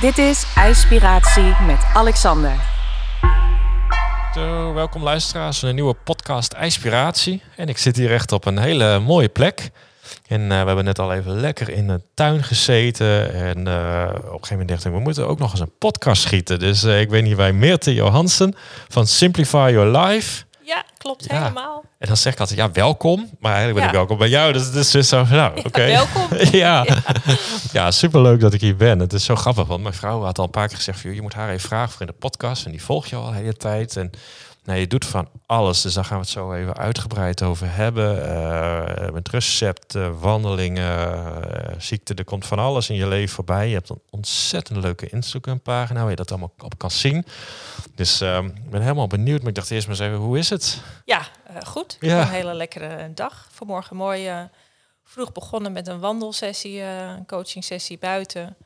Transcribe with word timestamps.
Dit 0.00 0.18
is 0.18 0.46
IJspiratie 0.54 1.54
met 1.66 1.84
Alexander. 1.94 2.52
Zo, 4.34 4.72
welkom 4.72 5.02
luisteraars 5.02 5.62
een 5.62 5.74
nieuwe 5.74 5.94
podcast 5.94 6.52
IJspiratie. 6.52 7.42
En 7.56 7.68
ik 7.68 7.78
zit 7.78 7.96
hier 7.96 8.12
echt 8.12 8.32
op 8.32 8.44
een 8.44 8.58
hele 8.58 8.98
mooie 8.98 9.28
plek. 9.28 9.70
En 10.26 10.40
uh, 10.40 10.48
we 10.48 10.54
hebben 10.54 10.84
net 10.84 10.98
al 10.98 11.12
even 11.12 11.40
lekker 11.40 11.68
in 11.68 11.86
de 11.86 12.00
tuin 12.14 12.44
gezeten. 12.44 13.34
En 13.34 13.58
uh, 13.66 14.04
op 14.08 14.14
een 14.14 14.22
gegeven 14.22 14.48
moment 14.50 14.68
dacht 14.68 14.84
ik, 14.84 14.92
we 14.92 14.98
moeten 14.98 15.28
ook 15.28 15.38
nog 15.38 15.50
eens 15.50 15.60
een 15.60 15.78
podcast 15.78 16.22
schieten. 16.22 16.58
Dus 16.58 16.84
uh, 16.84 17.00
ik 17.00 17.08
ben 17.08 17.24
hier 17.24 17.36
bij 17.36 17.52
Meerte 17.52 17.94
Johansen 17.94 18.54
van 18.88 19.06
Simplify 19.06 19.70
Your 19.72 19.98
Life. 19.98 20.44
Ja, 20.66 20.84
klopt 20.98 21.24
ja. 21.24 21.38
helemaal. 21.38 21.84
En 21.98 22.06
dan 22.06 22.16
zeg 22.16 22.32
ik 22.32 22.40
altijd, 22.40 22.58
ja, 22.58 22.72
welkom. 22.72 23.30
Maar 23.40 23.52
eigenlijk 23.52 23.78
ben 23.80 23.88
ik 23.88 23.94
welkom 23.94 24.18
bij 24.18 24.28
jou. 24.28 24.52
Dus 24.52 24.66
het 24.66 24.74
is 24.74 24.90
dus 24.90 25.08
zo, 25.08 25.24
nou, 25.24 25.56
oké. 25.58 25.66
Okay. 25.66 25.90
welkom. 25.90 26.38
ja. 26.58 26.84
ja. 26.84 27.02
ja, 27.72 27.90
superleuk 27.90 28.40
dat 28.40 28.54
ik 28.54 28.60
hier 28.60 28.76
ben. 28.76 28.98
Het 28.98 29.12
is 29.12 29.24
zo 29.24 29.36
grappig, 29.36 29.66
want 29.66 29.82
mijn 29.82 29.94
vrouw 29.94 30.22
had 30.22 30.38
al 30.38 30.44
een 30.44 30.50
paar 30.50 30.68
keer 30.68 30.76
gezegd... 30.76 31.00
je 31.00 31.22
moet 31.22 31.34
haar 31.34 31.48
even 31.48 31.68
vragen 31.68 31.90
voor 31.90 32.00
in 32.00 32.06
de 32.06 32.12
podcast. 32.12 32.64
En 32.64 32.70
die 32.70 32.82
volg 32.82 33.06
je 33.06 33.16
al 33.16 33.30
de 33.30 33.36
hele 33.36 33.56
tijd. 33.56 33.96
En 33.96 34.10
Nee, 34.66 34.80
je 34.80 34.86
doet 34.86 35.04
van 35.04 35.28
alles. 35.46 35.82
Dus 35.82 35.94
daar 35.94 36.04
gaan 36.04 36.16
we 36.16 36.22
het 36.22 36.32
zo 36.32 36.52
even 36.52 36.76
uitgebreid 36.76 37.42
over 37.42 37.74
hebben. 37.74 38.18
Uh, 38.18 39.10
met 39.10 39.28
recepten, 39.28 40.18
wandelingen, 40.18 41.08
uh, 41.44 41.74
ziekte. 41.78 42.14
Er 42.14 42.24
komt 42.24 42.46
van 42.46 42.58
alles 42.58 42.90
in 42.90 42.96
je 42.96 43.06
leven 43.06 43.34
voorbij. 43.34 43.68
Je 43.68 43.74
hebt 43.74 43.88
een 43.88 44.00
ontzettend 44.10 44.78
leuke 44.78 45.08
Instagram-pagina 45.08 46.00
waar 46.00 46.10
je 46.10 46.16
dat 46.16 46.30
allemaal 46.30 46.52
op 46.58 46.78
kan 46.78 46.90
zien. 46.90 47.26
Dus 47.94 48.22
uh, 48.22 48.38
ik 48.42 48.70
ben 48.70 48.80
helemaal 48.80 49.06
benieuwd. 49.06 49.38
Maar 49.38 49.48
ik 49.48 49.54
dacht 49.54 49.70
eerst 49.70 49.86
maar 49.88 49.96
eens 49.96 50.06
even, 50.06 50.18
hoe 50.18 50.38
is 50.38 50.50
het? 50.50 50.80
Ja, 51.04 51.26
goed. 51.66 51.96
Ja. 52.00 52.20
Een 52.20 52.28
hele 52.28 52.54
lekkere 52.54 53.10
dag. 53.14 53.48
Vanmorgen 53.50 53.96
mooi 53.96 54.30
vroeg 55.04 55.32
begonnen 55.32 55.72
met 55.72 55.86
een 55.86 56.00
wandelsessie, 56.00 56.82
een 56.82 57.26
coachingsessie 57.26 57.98
buiten. 57.98 58.56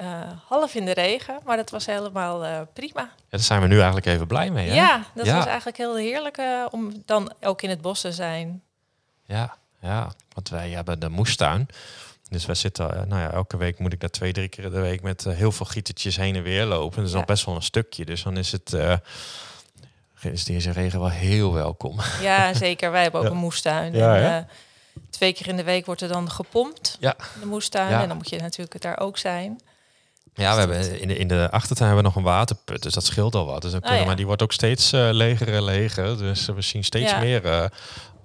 Uh, 0.00 0.20
half 0.46 0.74
in 0.74 0.84
de 0.84 0.92
regen, 0.92 1.40
maar 1.44 1.56
dat 1.56 1.70
was 1.70 1.86
helemaal 1.86 2.44
uh, 2.44 2.60
prima. 2.72 3.00
Ja, 3.00 3.10
daar 3.28 3.40
zijn 3.40 3.60
we 3.60 3.66
nu 3.66 3.76
eigenlijk 3.76 4.06
even 4.06 4.26
blij 4.26 4.50
mee. 4.50 4.68
Hè? 4.68 4.74
Ja, 4.74 5.04
dat 5.14 5.26
ja. 5.26 5.34
was 5.36 5.46
eigenlijk 5.46 5.76
heel 5.76 5.96
heerlijk 5.96 6.38
uh, 6.38 6.66
om 6.70 7.02
dan 7.04 7.32
ook 7.40 7.62
in 7.62 7.70
het 7.70 7.80
bos 7.80 8.00
te 8.00 8.12
zijn. 8.12 8.62
Ja, 9.26 9.56
ja, 9.80 10.12
want 10.32 10.48
wij 10.48 10.70
hebben 10.70 11.00
de 11.00 11.08
moestuin. 11.08 11.68
Dus 12.28 12.46
wij 12.46 12.54
zitten, 12.54 13.08
nou 13.08 13.22
ja, 13.22 13.30
elke 13.30 13.56
week 13.56 13.78
moet 13.78 13.92
ik 13.92 14.00
daar 14.00 14.10
twee, 14.10 14.32
drie 14.32 14.48
keer 14.48 14.64
in 14.64 14.70
de 14.70 14.80
week 14.80 15.02
met 15.02 15.24
heel 15.24 15.52
veel 15.52 15.66
gietertjes 15.66 16.16
heen 16.16 16.36
en 16.36 16.42
weer 16.42 16.64
lopen. 16.64 16.96
Dat 16.96 17.06
is 17.06 17.10
ja. 17.10 17.16
nog 17.16 17.26
best 17.26 17.44
wel 17.44 17.54
een 17.54 17.62
stukje. 17.62 18.04
Dus 18.04 18.22
dan 18.22 18.36
is 18.36 18.52
het, 18.52 18.76
is 20.20 20.44
deze 20.44 20.70
regen 20.70 21.00
wel 21.00 21.10
heel 21.10 21.52
welkom. 21.52 22.00
Ja, 22.20 22.54
zeker. 22.54 22.90
Wij 22.90 23.02
hebben 23.02 23.20
ook 23.20 23.30
een 23.34 23.36
moestuin. 23.36 23.92
Ja, 23.92 24.16
en, 24.16 24.48
twee 25.10 25.32
keer 25.32 25.48
in 25.48 25.56
de 25.56 25.64
week 25.64 25.86
wordt 25.86 26.00
er 26.00 26.08
dan 26.08 26.30
gepompt 26.30 26.96
ja. 27.00 27.16
in 27.34 27.40
de 27.40 27.46
moestuin. 27.46 28.00
En 28.00 28.08
dan 28.08 28.16
moet 28.16 28.30
je 28.30 28.40
natuurlijk 28.40 28.80
daar 28.82 29.00
ook 29.00 29.18
zijn. 29.18 29.60
Ja, 30.38 30.54
we 30.54 30.60
hebben 30.60 31.00
in 31.00 31.08
de, 31.08 31.16
in 31.16 31.28
de 31.28 31.48
achtertuin 31.50 31.90
hebben 31.90 31.96
we 31.96 32.14
nog 32.14 32.16
een 32.16 32.32
waterput, 32.32 32.82
dus 32.82 32.92
dat 32.92 33.04
scheelt 33.04 33.34
al 33.34 33.46
wat. 33.46 33.62
Dus 33.62 33.70
dan 33.70 33.80
kunnen, 33.80 33.98
oh, 33.98 34.02
ja. 34.02 34.08
Maar 34.08 34.16
die 34.16 34.26
wordt 34.26 34.42
ook 34.42 34.52
steeds 34.52 34.92
uh, 34.92 35.08
leger 35.12 35.54
en 35.54 35.64
leger. 35.64 36.18
Dus 36.18 36.46
we 36.46 36.62
zien 36.62 36.84
steeds 36.84 37.10
ja. 37.10 37.18
meer, 37.18 37.44
uh, 37.44 37.64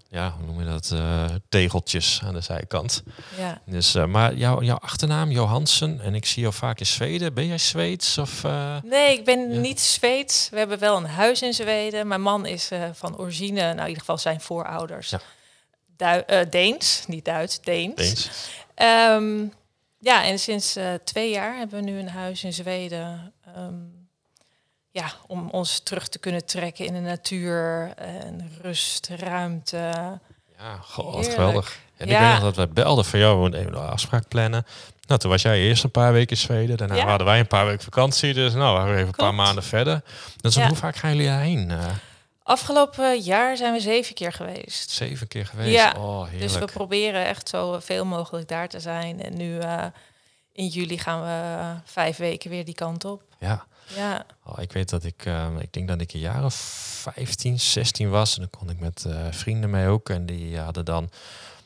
ja, 0.09 0.33
hoe 0.37 0.45
noem 0.45 0.59
je 0.59 0.65
dat, 0.65 0.91
uh, 0.93 1.25
tegeltjes 1.49 2.21
aan 2.25 2.33
de 2.33 2.41
zijkant. 2.41 3.03
Ja. 3.37 3.61
Dus, 3.65 3.93
maar 3.93 4.33
jou, 4.33 4.65
jouw 4.65 4.77
achternaam, 4.77 5.31
Johansen, 5.31 6.01
en 6.01 6.15
ik 6.15 6.25
zie 6.25 6.41
jou 6.41 6.53
vaak 6.53 6.79
in 6.79 6.85
Zweden. 6.85 7.33
Ben 7.33 7.47
jij 7.47 7.57
Zweeds? 7.57 8.17
Of, 8.17 8.43
nee, 8.83 9.17
ik 9.17 9.25
ben 9.25 9.61
niet 9.61 9.79
Zweeds. 9.79 10.49
We 10.51 10.57
hebben 10.57 10.79
wel 10.79 10.97
een 10.97 11.05
huis 11.05 11.41
in 11.41 11.53
Zweden. 11.53 12.07
Mijn 12.07 12.21
man 12.21 12.45
is 12.45 12.69
van 12.93 13.17
origine, 13.17 13.61
nou 13.61 13.79
in 13.79 13.87
ieder 13.87 13.99
geval 13.99 14.17
zijn 14.17 14.41
voorouders. 14.41 15.09
Ja. 15.09 15.19
Du 15.97 16.49
Deens, 16.49 17.03
niet 17.07 17.25
Duits, 17.25 17.61
Deens. 17.61 17.95
Deens. 17.95 18.29
Um, 19.15 19.53
ja, 20.03 20.23
en 20.23 20.39
sinds 20.39 20.77
uh, 20.77 20.93
twee 21.03 21.29
jaar 21.29 21.57
hebben 21.57 21.83
we 21.83 21.91
nu 21.91 21.99
een 21.99 22.09
huis 22.09 22.43
in 22.43 22.53
Zweden. 22.53 23.33
Um, 23.57 24.07
ja, 24.89 25.11
om 25.27 25.49
ons 25.49 25.79
terug 25.79 26.07
te 26.07 26.19
kunnen 26.19 26.45
trekken 26.45 26.85
in 26.85 26.93
de 26.93 26.99
natuur 26.99 27.93
en 27.95 28.51
rust, 28.61 29.09
ruimte. 29.15 30.19
Ja, 30.57 30.75
god, 30.81 31.27
geweldig. 31.27 31.79
En 31.97 32.07
ja. 32.07 32.13
ik 32.15 32.31
weet 32.31 32.43
nog 32.43 32.53
dat 32.53 32.67
we 32.67 32.73
belden 32.73 33.05
van 33.05 33.19
jou, 33.19 33.35
we 33.35 33.41
moeten 33.41 33.59
even 33.59 33.73
een 33.73 33.79
afspraak 33.79 34.27
plannen. 34.27 34.65
Nou, 35.07 35.19
toen 35.19 35.29
was 35.29 35.41
jij 35.41 35.59
eerst 35.59 35.83
een 35.83 35.91
paar 35.91 36.13
weken 36.13 36.35
in 36.35 36.41
Zweden. 36.41 36.77
Daarna 36.77 36.95
ja. 36.95 37.07
hadden 37.07 37.27
wij 37.27 37.39
een 37.39 37.47
paar 37.47 37.65
weken 37.65 37.83
vakantie. 37.83 38.33
Dus 38.33 38.53
nou, 38.53 38.77
waren 38.77 38.89
we 38.89 38.95
even 38.95 39.07
een 39.07 39.15
paar 39.15 39.33
maanden 39.33 39.63
verder. 39.63 40.01
Dus 40.41 40.55
ja. 40.55 40.67
hoe 40.67 40.75
vaak 40.75 40.95
gaan 40.95 41.15
jullie 41.15 41.29
heen? 41.29 41.71
Afgelopen 42.43 43.19
jaar 43.19 43.57
zijn 43.57 43.73
we 43.73 43.79
zeven 43.79 44.15
keer 44.15 44.31
geweest. 44.31 44.89
Zeven 44.89 45.27
keer 45.27 45.45
geweest? 45.45 45.71
Ja, 45.71 45.93
oh, 45.97 46.27
dus 46.39 46.57
we 46.57 46.65
proberen 46.65 47.25
echt 47.25 47.49
zo 47.49 47.79
veel 47.79 48.05
mogelijk 48.05 48.47
daar 48.47 48.67
te 48.67 48.79
zijn. 48.79 49.21
En 49.21 49.37
nu 49.37 49.57
uh, 49.57 49.85
in 50.51 50.67
juli 50.67 50.97
gaan 50.97 51.21
we 51.21 51.57
uh, 51.59 51.71
vijf 51.83 52.17
weken 52.17 52.49
weer 52.49 52.65
die 52.65 52.73
kant 52.73 53.05
op. 53.05 53.23
Ja. 53.39 53.65
Ja. 53.95 54.25
Oh, 54.43 54.61
ik 54.61 54.71
weet 54.71 54.89
dat 54.89 55.03
ik, 55.03 55.25
uh, 55.25 55.47
ik 55.59 55.73
denk 55.73 55.87
dat 55.87 56.01
ik 56.01 56.13
een 56.13 56.19
jaar 56.19 56.45
of 56.45 56.53
15, 56.53 57.59
16 57.59 58.09
was. 58.09 58.35
En 58.35 58.39
dan 58.39 58.59
kon 58.59 58.69
ik 58.69 58.79
met 58.79 59.05
vrienden 59.31 59.69
mee 59.69 59.87
ook. 59.87 60.09
En 60.09 60.25
die 60.25 60.57
hadden 60.57 60.85
dan 60.85 61.09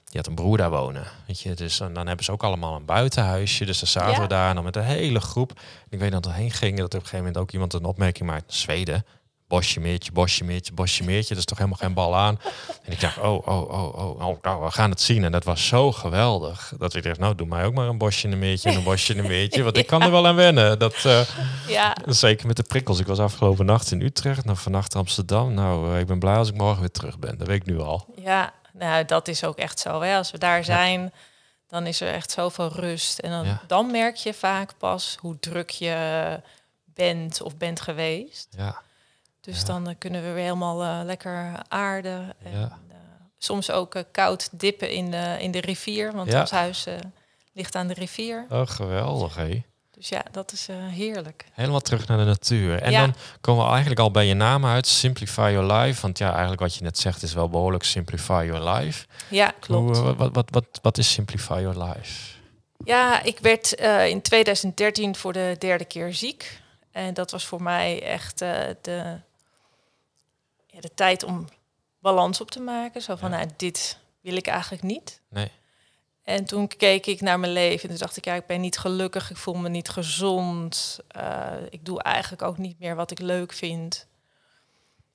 die 0.10 0.18
had 0.20 0.28
een 0.28 0.36
broer 0.36 0.58
daar 0.58 0.70
wonen. 0.70 1.08
Weet 1.28 1.40
je, 1.40 1.54
dus 1.54 1.80
en 1.80 1.94
dan 1.94 2.08
hebben 2.08 2.26
ze 2.26 2.32
ook 2.32 2.44
allemaal 2.44 2.76
een 2.76 2.86
buitenhuisje. 2.86 3.66
Dus 3.66 3.80
dan 3.80 3.88
zaten 3.88 4.12
ja. 4.12 4.22
we 4.22 4.28
daar 4.28 4.54
dan 4.54 4.64
met 4.64 4.76
een 4.76 4.84
hele 4.84 5.20
groep. 5.20 5.52
En 5.60 5.88
ik 5.90 6.00
weet 6.00 6.12
dat 6.12 6.26
we 6.26 6.32
heen 6.32 6.52
gingen, 6.52 6.78
dat 6.78 6.86
op 6.86 6.94
een 6.94 7.00
gegeven 7.00 7.18
moment 7.18 7.38
ook 7.38 7.52
iemand 7.52 7.74
een 7.74 7.86
opmerking 7.86 8.30
maakte. 8.30 8.56
Zweden, 8.56 9.06
bosje 9.48 9.80
meertje, 9.80 10.12
bosje 10.12 10.44
meertje, 10.44 10.74
bosje 10.74 11.04
meertje. 11.04 11.30
Dat 11.30 11.38
is 11.38 11.46
toch 11.46 11.58
helemaal 11.58 11.80
geen 11.80 11.94
bal 11.94 12.16
aan. 12.16 12.40
En 12.84 12.92
ik 12.92 13.00
dacht, 13.00 13.18
oh, 13.18 13.48
oh, 13.48 13.70
oh, 13.70 13.96
oh, 13.96 14.28
oh 14.28 14.42
nou, 14.42 14.64
we 14.64 14.72
gaan 14.72 14.90
het 14.90 15.02
zien. 15.02 15.24
En 15.24 15.32
dat 15.32 15.44
was 15.44 15.68
zo 15.68 15.92
geweldig. 15.92 16.74
Dat 16.78 16.96
ik 16.96 17.04
dacht, 17.04 17.20
nou, 17.20 17.36
doe 17.36 17.48
mij 17.48 17.66
ook 17.66 17.74
maar 17.74 17.88
een 17.88 17.98
bosje 17.98 18.28
en 18.28 18.34
een 18.34 18.40
meertje 18.40 18.70
en 18.70 18.76
een 18.76 18.84
bosje 18.84 19.14
en 19.14 19.20
een 19.20 19.28
meertje. 19.28 19.64
Want 19.64 19.78
ik 19.78 19.88
kan 19.88 20.02
er 20.02 20.12
wel 20.12 20.28
aan 20.28 20.36
wennen. 20.36 20.80
Dat, 20.80 21.04
uh, 21.06 21.22
ja. 21.68 21.98
Zeker 22.06 22.48
met 22.48 22.56
de 22.56 22.64
prikkels. 22.64 23.00
Ik 23.00 23.08
was 23.08 23.20
afgelopen 23.20 23.66
nacht 23.66 23.92
in 23.92 24.02
Utrecht, 24.02 24.46
nog 24.46 24.62
vannacht 24.62 24.96
Amsterdam. 24.96 25.54
Nou, 25.54 25.94
uh, 25.94 26.00
ik 26.00 26.08
ben 26.08 26.20
blij 26.20 26.36
als 26.36 26.50
ik 26.50 26.56
morgen 26.56 26.80
weer 26.80 26.92
terug 26.92 27.20
ben. 27.20 27.38
Dat 27.38 27.48
weet 27.48 27.62
ik 27.62 27.66
nu 27.66 27.80
al. 27.80 28.06
Ja, 28.16 28.54
nou, 28.74 29.06
dat 29.06 29.28
is 29.28 29.44
ook 29.44 29.58
echt 29.58 29.80
zo. 29.80 30.02
Hè. 30.02 30.18
Als 30.18 30.32
we 30.32 30.38
daar 30.38 30.64
zijn, 30.64 31.02
ja. 31.02 31.10
dan 31.68 31.86
is 31.86 32.02
er 32.02 32.14
echt 32.14 32.32
zoveel 32.32 32.72
rust. 32.72 33.20
En 33.20 33.32
dan, 33.32 33.46
ja. 33.46 33.62
dan 33.68 33.92
merk 33.92 34.16
je 34.16 34.34
vaak 34.34 34.74
pas 34.78 35.18
hoe 35.20 35.40
druk 35.40 35.70
je 35.70 36.40
bent 36.86 37.42
of 37.42 37.58
bent 37.58 37.82
geweest. 37.82 38.48
Ja. 38.58 38.86
Dus 39.48 39.60
ja. 39.60 39.66
dan 39.66 39.90
uh, 39.90 39.96
kunnen 39.98 40.24
we 40.24 40.32
weer 40.32 40.44
helemaal 40.44 40.84
uh, 40.84 41.00
lekker 41.04 41.52
aarden. 41.68 42.34
En, 42.44 42.52
uh, 42.54 42.66
soms 43.38 43.72
ook 43.72 44.04
koud 44.12 44.50
dippen 44.52 44.92
in 44.92 45.12
de, 45.12 45.38
in 45.40 45.52
de 45.52 45.62
rivier, 45.62 46.14
want 46.14 46.34
ons 46.34 46.52
huis 46.52 46.86
ligt 47.54 47.76
aan 47.76 47.88
de 47.88 47.94
rivier. 47.94 48.46
Oh, 48.50 48.68
geweldig 48.68 49.36
hé. 49.36 49.64
Dus 49.92 50.10
ja, 50.10 50.24
dat 50.32 50.52
is 50.52 50.68
heerlijk. 50.72 51.46
Helemaal 51.54 51.80
terug 51.80 52.08
naar 52.08 52.18
de 52.18 52.24
natuur. 52.24 52.82
En 52.82 52.92
dan 52.92 53.16
komen 53.42 53.64
we 53.64 53.70
eigenlijk 53.70 54.00
al 54.00 54.12
bij 54.12 54.26
je 54.26 54.34
naam 54.34 54.66
uit, 54.66 54.88
Simplify 54.88 55.50
Your 55.54 55.74
Life. 55.74 56.02
Want 56.02 56.18
ja, 56.18 56.32
eigenlijk 56.32 56.62
wat 56.62 56.76
je 56.76 56.84
net 56.84 56.98
zegt 56.98 57.24
is 57.24 57.34
wel 57.34 57.50
behoorlijk 57.50 57.84
Simplify 57.84 58.44
Your 58.48 58.70
Life. 58.70 59.06
Ja, 59.30 59.54
klopt. 59.60 59.98
Hoe, 59.98 60.16
wat, 60.16 60.34
wat, 60.34 60.50
wat, 60.52 60.80
wat 60.82 60.98
is 60.98 61.12
Simplify 61.12 61.60
Your 61.62 61.84
Life? 61.84 62.34
Ja, 62.84 63.24
ik 63.24 63.40
werd 63.40 63.72
in 64.08 64.22
2013 64.22 65.16
voor 65.16 65.34
de 65.34 65.56
derde 65.58 65.86
keer 65.86 66.14
ziek. 66.14 66.62
En 66.92 67.14
dat 67.14 67.32
was 67.32 67.46
voor 67.46 67.64
mij 67.64 68.04
echt 68.04 68.40
de 68.82 69.20
ja, 70.78 70.84
de 70.84 70.94
tijd 70.94 71.24
om 71.24 71.48
balans 72.00 72.42
op 72.42 72.52
te 72.52 72.60
maken. 72.60 73.02
Zo 73.02 73.16
van, 73.16 73.32
ja. 73.32 73.38
nou, 73.38 73.50
dit 73.58 73.98
wil 74.22 74.36
ik 74.36 74.48
eigenlijk 74.48 74.84
niet. 74.84 75.22
Nee. 75.30 75.52
En 76.24 76.46
toen 76.46 76.68
keek 76.68 77.06
ik 77.06 77.22
naar 77.22 77.40
mijn 77.40 77.52
leven 77.52 77.82
en 77.82 77.90
toen 77.90 77.98
dacht 77.98 78.18
ik, 78.18 78.26
ja, 78.26 78.34
ik 78.34 78.46
ben 78.46 78.62
niet 78.62 78.78
gelukkig, 78.78 79.30
ik 79.30 79.38
voel 79.38 79.54
me 79.54 79.70
niet 79.70 79.90
gezond. 79.90 81.00
Uh, 81.18 81.54
ik 81.70 81.86
doe 81.86 82.02
eigenlijk 82.02 82.42
ook 82.42 82.58
niet 82.58 82.80
meer 82.80 82.96
wat 82.96 83.12
ik 83.12 83.20
leuk 83.20 83.54
vind. 83.54 84.08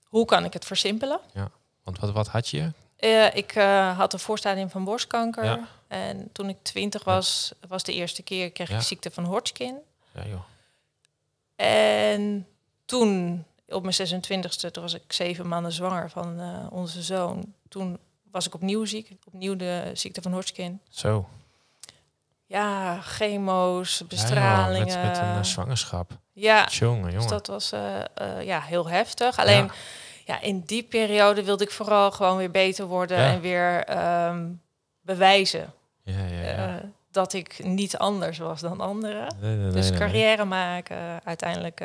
Hoe 0.05 0.25
kan 0.25 0.45
ik 0.45 0.53
het 0.53 0.65
versimpelen? 0.65 1.21
Ja, 1.35 1.51
want 1.83 1.99
wat, 1.99 2.13
wat 2.13 2.29
had 2.29 2.49
je? 2.49 2.73
Uh, 2.99 3.35
ik 3.35 3.55
uh, 3.55 3.99
had 3.99 4.13
een 4.13 4.19
voorstadium 4.19 4.71
van 4.71 4.85
borstkanker. 4.85 5.45
Ja. 5.45 5.69
En 5.89 6.33
toen 6.33 6.49
ik 6.49 6.57
twintig 6.63 7.05
was, 7.05 7.53
was 7.69 7.83
de 7.83 7.93
eerste 7.93 8.23
keer, 8.23 8.51
kreeg 8.51 8.71
ik 8.71 8.81
ziekte 8.81 9.11
van 9.11 9.25
Hodgkin. 9.25 9.79
Ja, 10.15 10.27
joh. 10.27 10.43
En 11.57 12.47
toen 12.85 13.45
op 13.73 13.83
mijn 13.83 13.95
26e, 13.95 14.71
toen 14.71 14.83
was 14.83 14.95
ik 14.95 15.13
zeven 15.13 15.49
maanden 15.49 15.73
zwanger 15.73 16.11
van 16.11 16.41
uh, 16.41 16.67
onze 16.71 17.03
zoon. 17.03 17.55
Toen 17.69 17.99
was 18.31 18.47
ik 18.47 18.55
opnieuw 18.55 18.85
ziek, 18.85 19.17
opnieuw 19.25 19.57
de 19.57 19.91
ziekte 19.95 20.23
van 20.23 20.33
Hodgkin. 20.33 20.81
Zo. 20.89 21.29
Ja, 22.47 23.01
chemo's, 23.01 24.03
bestralingen. 24.09 24.87
Ja, 24.87 25.03
met, 25.03 25.07
met, 25.07 25.19
een 25.19 25.37
uh, 25.37 25.43
zwangerschap. 25.43 26.11
Ja, 26.33 26.67
jongen, 26.71 26.99
jongen. 26.99 27.13
Dus 27.13 27.27
dat 27.27 27.47
was 27.47 27.73
uh, 27.73 28.01
ja, 28.43 28.61
heel 28.61 28.89
heftig. 28.89 29.39
Alleen, 29.39 29.65
ja. 29.65 29.73
ja. 30.25 30.41
in 30.41 30.61
die 30.61 30.83
periode 30.83 31.45
wilde 31.45 31.65
ik 31.65 31.71
vooral 31.71 32.11
gewoon 32.11 32.37
weer 32.37 32.51
beter 32.51 32.87
worden 32.87 33.17
en 33.17 33.41
weer 33.41 33.99
um, 34.27 34.61
bewijzen. 35.01 35.73
Ja, 36.05 36.25
ja, 36.25 36.81
dat 37.11 37.33
ik 37.33 37.65
niet 37.65 37.97
anders 37.97 38.39
was 38.39 38.61
dan 38.61 38.81
anderen. 38.81 39.35
Nee, 39.41 39.57
nee, 39.57 39.71
dus 39.71 39.91
nee, 39.91 39.99
carrière 39.99 40.45
maken, 40.45 41.21
uiteindelijk 41.25 41.81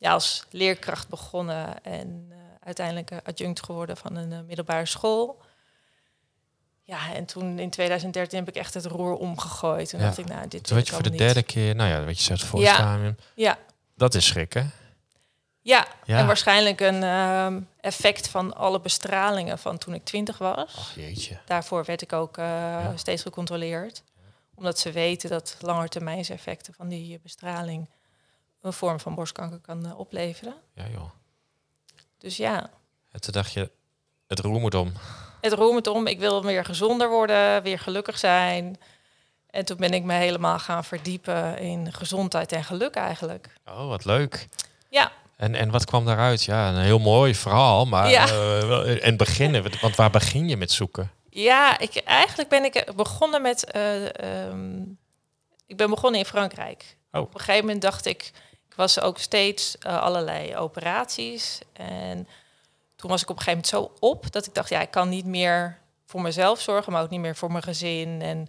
ja, 0.00 0.12
als 0.12 0.44
leerkracht 0.50 1.08
begonnen 1.08 1.82
en 1.84 2.26
uh, 2.30 2.36
uiteindelijk 2.64 3.10
adjunct 3.24 3.64
geworden 3.64 3.96
van 3.96 4.16
een 4.16 4.30
uh, 4.30 4.38
middelbare 4.46 4.86
school. 4.86 5.42
Ja, 6.82 7.14
en 7.14 7.24
toen 7.24 7.58
in 7.58 7.70
2013 7.70 8.38
heb 8.38 8.48
ik 8.48 8.54
echt 8.54 8.74
het 8.74 8.84
roer 8.86 9.14
omgegooid. 9.16 9.88
Toen 9.88 10.00
Ja. 10.00 10.06
dacht 10.06 10.18
ik, 10.18 10.26
nou, 10.26 10.48
dit 10.48 10.64
Toen 10.64 10.74
werd 10.76 10.88
ik 10.88 10.94
je 10.94 11.00
voor 11.02 11.10
de 11.10 11.18
derde 11.18 11.42
keer, 11.42 11.74
nou 11.74 11.90
ja, 11.90 12.04
wat 12.04 12.16
je 12.18 12.22
zegt, 12.24 12.42
voor 12.44 12.60
Ja. 12.60 13.14
Ja, 13.34 13.58
Dat 13.94 14.14
is 14.14 14.26
schrik, 14.26 14.52
hè? 14.52 14.60
ja. 15.62 15.86
Ja. 16.04 16.18
en 16.18 16.26
waarschijnlijk 16.26 16.80
een 16.80 17.02
ehm, 17.02 17.60
effect 17.80 18.28
van 18.28 18.54
alle 18.56 18.80
bestralingen 18.80 19.58
van 19.58 19.78
toen 19.78 19.94
ik 19.94 20.04
20 20.04 20.38
was. 20.38 20.76
Ach, 20.76 20.94
jeetje. 20.94 21.38
Daarvoor 21.46 21.84
werd 21.84 22.02
ik 22.02 22.12
ook 22.12 22.38
eh, 22.38 22.44
Ja. 22.44 22.92
steeds 22.96 23.22
gecontroleerd. 23.22 24.02
Omdat 24.54 24.78
ze 24.78 24.92
weten 24.92 25.30
dat 25.30 25.56
langetermijnseffecten 25.60 26.74
van 26.74 26.88
die 26.88 27.20
bestraling 27.22 27.88
een 28.62 28.72
vorm 28.72 29.00
van 29.00 29.14
borstkanker 29.14 29.58
kan 29.58 29.86
eh, 29.86 29.98
opleveren. 29.98 30.54
Ja, 30.74 30.84
joh. 30.92 31.10
Dus 32.18 32.36
ja, 32.36 32.70
En 33.12 33.20
toen 33.20 33.32
dacht 33.32 33.52
je, 33.52 33.70
het 34.26 34.38
roer 34.38 34.60
moet 34.60 34.74
om. 34.74 34.92
het 35.40 35.52
roer 35.52 35.74
me 35.74 35.92
om. 35.92 36.06
Ik 36.06 36.18
wil 36.18 36.42
weer 36.44 36.64
gezonder 36.64 37.08
worden, 37.08 37.62
weer 37.62 37.78
gelukkig 37.78 38.18
zijn. 38.18 38.80
En 39.50 39.64
toen 39.64 39.76
ben 39.76 39.90
ik 39.92 40.02
me 40.02 40.14
helemaal 40.14 40.58
gaan 40.58 40.84
verdiepen 40.84 41.58
in 41.58 41.92
gezondheid 41.92 42.52
en 42.52 42.64
geluk 42.64 42.94
eigenlijk. 42.94 43.48
Oh, 43.66 43.88
wat 43.88 44.04
leuk. 44.04 44.48
Ja, 44.88 45.12
En, 45.36 45.54
en 45.54 45.70
wat 45.70 45.84
kwam 45.84 46.04
daaruit? 46.04 46.42
Ja, 46.44 46.68
een 46.68 46.76
heel 46.82 46.98
mooi 46.98 47.34
verhaal, 47.34 47.84
maar 47.86 48.08
Ja. 48.10 48.26
eh, 48.28 49.06
en 49.06 49.16
beginnen, 49.16 49.80
want 49.80 49.96
waar 49.96 50.10
begin 50.10 50.48
je 50.48 50.56
met 50.56 50.70
zoeken? 50.72 51.10
ja 51.30 51.78
ik, 51.78 51.96
eigenlijk 51.96 52.48
ben 52.48 52.64
ik 52.64 52.92
begonnen 52.96 53.42
met... 53.42 53.64
eh, 53.70 54.46
ehm, 54.48 54.80
ik 55.66 55.76
ben 55.76 55.90
begonnen 55.90 56.20
in 56.20 56.26
Frankrijk. 56.26 56.96
Oh. 57.12 57.20
Op 57.20 57.34
een 57.34 57.40
gegeven 57.40 57.64
moment 57.64 57.82
dacht 57.82 58.06
ik... 58.06 58.30
Was 58.80 59.00
ook 59.00 59.18
steeds 59.18 59.78
eh, 59.78 60.02
allerlei 60.02 60.56
operaties. 60.56 61.60
En 61.72 62.28
toen 62.96 63.10
was 63.10 63.22
ik 63.22 63.30
op 63.30 63.36
een 63.36 63.42
gegeven 63.42 63.70
moment 63.72 63.92
zo 64.00 64.06
op... 64.06 64.32
dat 64.32 64.46
ik 64.46 64.54
dacht, 64.54 64.68
ja, 64.68 64.80
ik 64.80 64.90
kan 64.90 65.08
niet 65.08 65.24
meer 65.24 65.78
voor 66.06 66.20
mezelf 66.20 66.60
zorgen... 66.60 66.92
maar 66.92 67.02
ook 67.02 67.10
niet 67.10 67.20
meer 67.20 67.36
voor 67.36 67.50
mijn 67.50 67.62
gezin. 67.62 68.22
En 68.22 68.48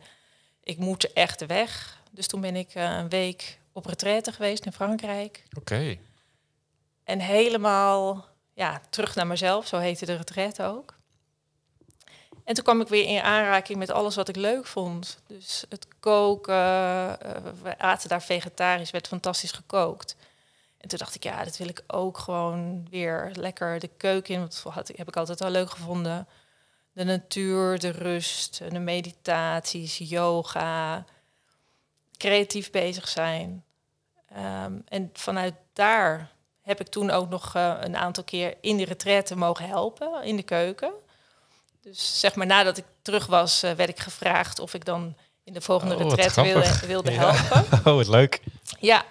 ik 0.64 0.78
moet 0.78 1.14
echt 1.14 1.46
weg. 1.46 2.02
Dus 2.12 2.28
toen 2.28 2.42
ben 2.42 2.56
ik 2.56 2.74
eh, 2.74 2.98
een 2.98 3.10
week 3.10 3.60
op 3.72 3.86
retraite 3.86 4.32
geweest 4.32 4.66
in 4.66 4.74
Frankrijk. 4.74 5.44
Oké. 5.58 5.98
En 7.04 7.20
helemaal 7.20 8.26
ja, 8.54 8.82
terug 8.90 9.16
naar 9.16 9.28
mezelf, 9.28 9.68
zo 9.68 9.78
heette 9.78 10.06
de 10.06 10.16
retraite 10.16 10.64
ook. 10.64 10.96
En 12.44 12.54
toen 12.54 12.64
kwam 12.64 12.82
ik 12.82 12.88
weer 12.88 13.06
in 13.06 13.22
aanraking 13.22 13.78
met 13.78 13.92
alles 13.92 14.16
wat 14.16 14.30
ik 14.30 14.36
leuk 14.36 14.66
vond. 14.66 15.20
Dus 15.28 15.66
het 15.70 15.88
koken, 16.00 16.54
eh, 16.54 17.36
we 17.64 17.78
aten 17.78 18.10
daar 18.10 18.22
vegetarisch, 18.22 18.92
werd 18.92 19.08
fantastisch 19.08 19.52
gekookt. 19.52 20.16
En 20.82 20.88
toen 20.90 21.00
dacht 21.00 21.16
ik, 21.16 21.24
ja, 21.24 21.44
dat 21.44 21.58
wil 21.58 21.68
ik 21.68 21.84
ook 21.88 22.18
gewoon 22.18 22.88
weer 22.90 23.32
lekker 23.34 23.80
de 23.80 23.90
keuken 23.98 24.34
in. 24.34 24.40
Want 24.40 24.62
dat 24.76 24.92
heb 24.96 25.08
ik 25.08 25.16
altijd 25.16 25.42
al 25.42 25.50
leuk 25.50 25.70
gevonden. 25.70 26.28
De 26.94 27.04
natuur, 27.04 27.80
de 27.80 27.90
rust, 27.90 28.62
de 28.72 28.80
meditaties, 28.80 29.98
yoga, 29.98 31.06
creatief 32.18 32.72
bezig 32.72 33.08
zijn. 33.08 33.64
Ehm, 34.36 34.74
en 34.88 35.10
vanuit 35.14 35.54
daar 35.74 36.32
heb 36.62 36.80
ik 36.80 36.88
toen 36.88 37.10
ook 37.10 37.30
nog 37.30 37.56
eh, 37.56 37.76
een 37.80 37.96
aantal 37.98 38.24
keer 38.24 38.58
in 38.62 38.78
de 38.78 38.86
retraite 38.86 39.36
mogen 39.36 39.68
helpen 39.68 40.24
in 40.24 40.36
de 40.36 40.44
keuken. 40.44 40.92
Dus 41.82 42.20
zeg 42.20 42.36
maar 42.36 42.46
nadat 42.46 42.78
ik 42.78 42.86
terug 43.02 43.26
was, 43.26 43.64
eh, 43.64 43.72
werd 43.72 43.90
ik 43.90 44.00
gevraagd 44.00 44.60
of 44.60 44.74
ik 44.74 44.86
dan 44.86 45.16
in 45.44 45.54
de 45.54 45.62
volgende 45.62 45.96
Oh, 45.96 46.02
retraite 46.02 46.42
wilde, 46.42 46.88
wilde 46.88 47.12
Ja. 47.12 47.32
helpen. 47.34 47.80
Oh, 47.92 47.96
wat 47.98 48.08
leuk. 48.08 48.42
Ja, 48.80 49.06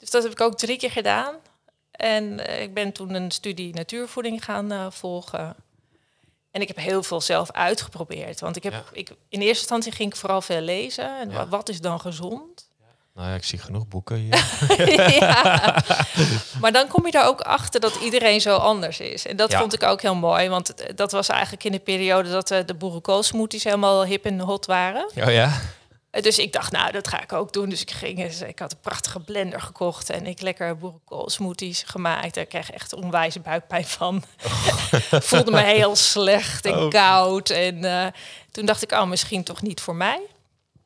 dus 0.00 0.10
dat 0.10 0.22
heb 0.22 0.32
ik 0.32 0.40
ook 0.40 0.58
drie 0.58 0.76
keer 0.78 0.90
gedaan. 0.90 1.34
En 1.90 2.46
eh, 2.46 2.62
ik 2.62 2.74
ben 2.74 2.92
toen 2.92 3.14
een 3.14 3.30
studie 3.30 3.74
natuurvoeding 3.74 4.44
gaan 4.44 4.72
eh, 4.72 4.86
volgen. 4.90 5.56
En 6.50 6.60
ik 6.60 6.68
heb 6.68 6.76
heel 6.76 7.02
veel 7.02 7.20
zelf 7.20 7.50
uitgeprobeerd. 7.52 8.40
Want 8.40 8.56
ik 8.56 8.62
heb, 8.62 8.72
Ja. 8.72 8.82
ik, 8.92 9.08
in 9.28 9.40
eerste 9.40 9.58
instantie 9.60 9.92
ging 9.92 10.10
ik 10.10 10.16
vooral 10.16 10.40
veel 10.40 10.60
lezen. 10.60 11.18
En 11.20 11.30
Ja. 11.30 11.48
wat 11.48 11.68
is 11.68 11.80
dan 11.80 12.00
gezond? 12.00 12.68
Nou 13.14 13.28
ja, 13.28 13.34
ik 13.34 13.44
zie 13.44 13.58
genoeg 13.58 13.88
boeken 13.88 14.16
hier. 14.16 14.44
ja. 15.20 15.82
Maar 16.60 16.72
dan 16.72 16.88
kom 16.88 17.06
je 17.06 17.12
er 17.12 17.24
ook 17.24 17.40
achter 17.40 17.80
dat 17.80 17.94
iedereen 17.96 18.40
zo 18.40 18.56
anders 18.56 19.00
is. 19.00 19.26
En 19.26 19.36
dat 19.36 19.50
Ja. 19.50 19.58
vond 19.58 19.72
ik 19.74 19.82
ook 19.82 20.02
heel 20.02 20.14
mooi. 20.14 20.48
Want 20.48 20.68
het- 20.68 20.92
dat 20.96 21.12
was 21.12 21.28
eigenlijk 21.28 21.64
in 21.64 21.72
de 21.72 21.78
periode 21.78 22.30
dat 22.30 22.50
eh, 22.50 22.58
de 22.66 22.74
boerenkoolsmoothies 22.74 23.64
helemaal 23.64 24.04
hip 24.04 24.24
en 24.24 24.40
hot 24.40 24.66
waren. 24.66 25.10
Oh 25.16 25.32
ja? 25.32 25.60
Dus 26.10 26.38
ik 26.38 26.52
dacht, 26.52 26.72
nou, 26.72 26.92
dat 26.92 27.08
ga 27.08 27.20
ik 27.22 27.32
ook 27.32 27.52
doen. 27.52 27.68
Dus 27.68 27.80
ik 27.80 27.90
ging 27.90 28.24
ik 28.42 28.58
had 28.58 28.72
een 28.72 28.80
prachtige 28.80 29.20
blender 29.20 29.60
gekocht 29.60 30.10
en 30.10 30.26
ik 30.26 30.40
lekker 30.40 30.76
boerenkoolsmoothies 30.78 31.82
gemaakt. 31.82 32.34
Daar 32.34 32.46
kreeg 32.46 32.68
ik 32.68 32.74
echt 32.74 32.92
onwijs 32.92 33.42
buikpijn 33.42 33.84
van. 33.84 34.22
Voelde 35.30 35.50
me 35.50 35.60
heel 35.60 35.96
slecht 35.96 36.64
en 36.64 36.78
Oh. 36.78 36.88
koud. 36.90 37.50
En 37.50 37.84
eh, 37.84 38.06
toen 38.50 38.66
dacht 38.66 38.82
ik, 38.82 38.92
oh, 38.92 39.06
misschien 39.06 39.44
toch 39.44 39.62
niet 39.62 39.80
voor 39.80 39.94
mij. 39.94 40.20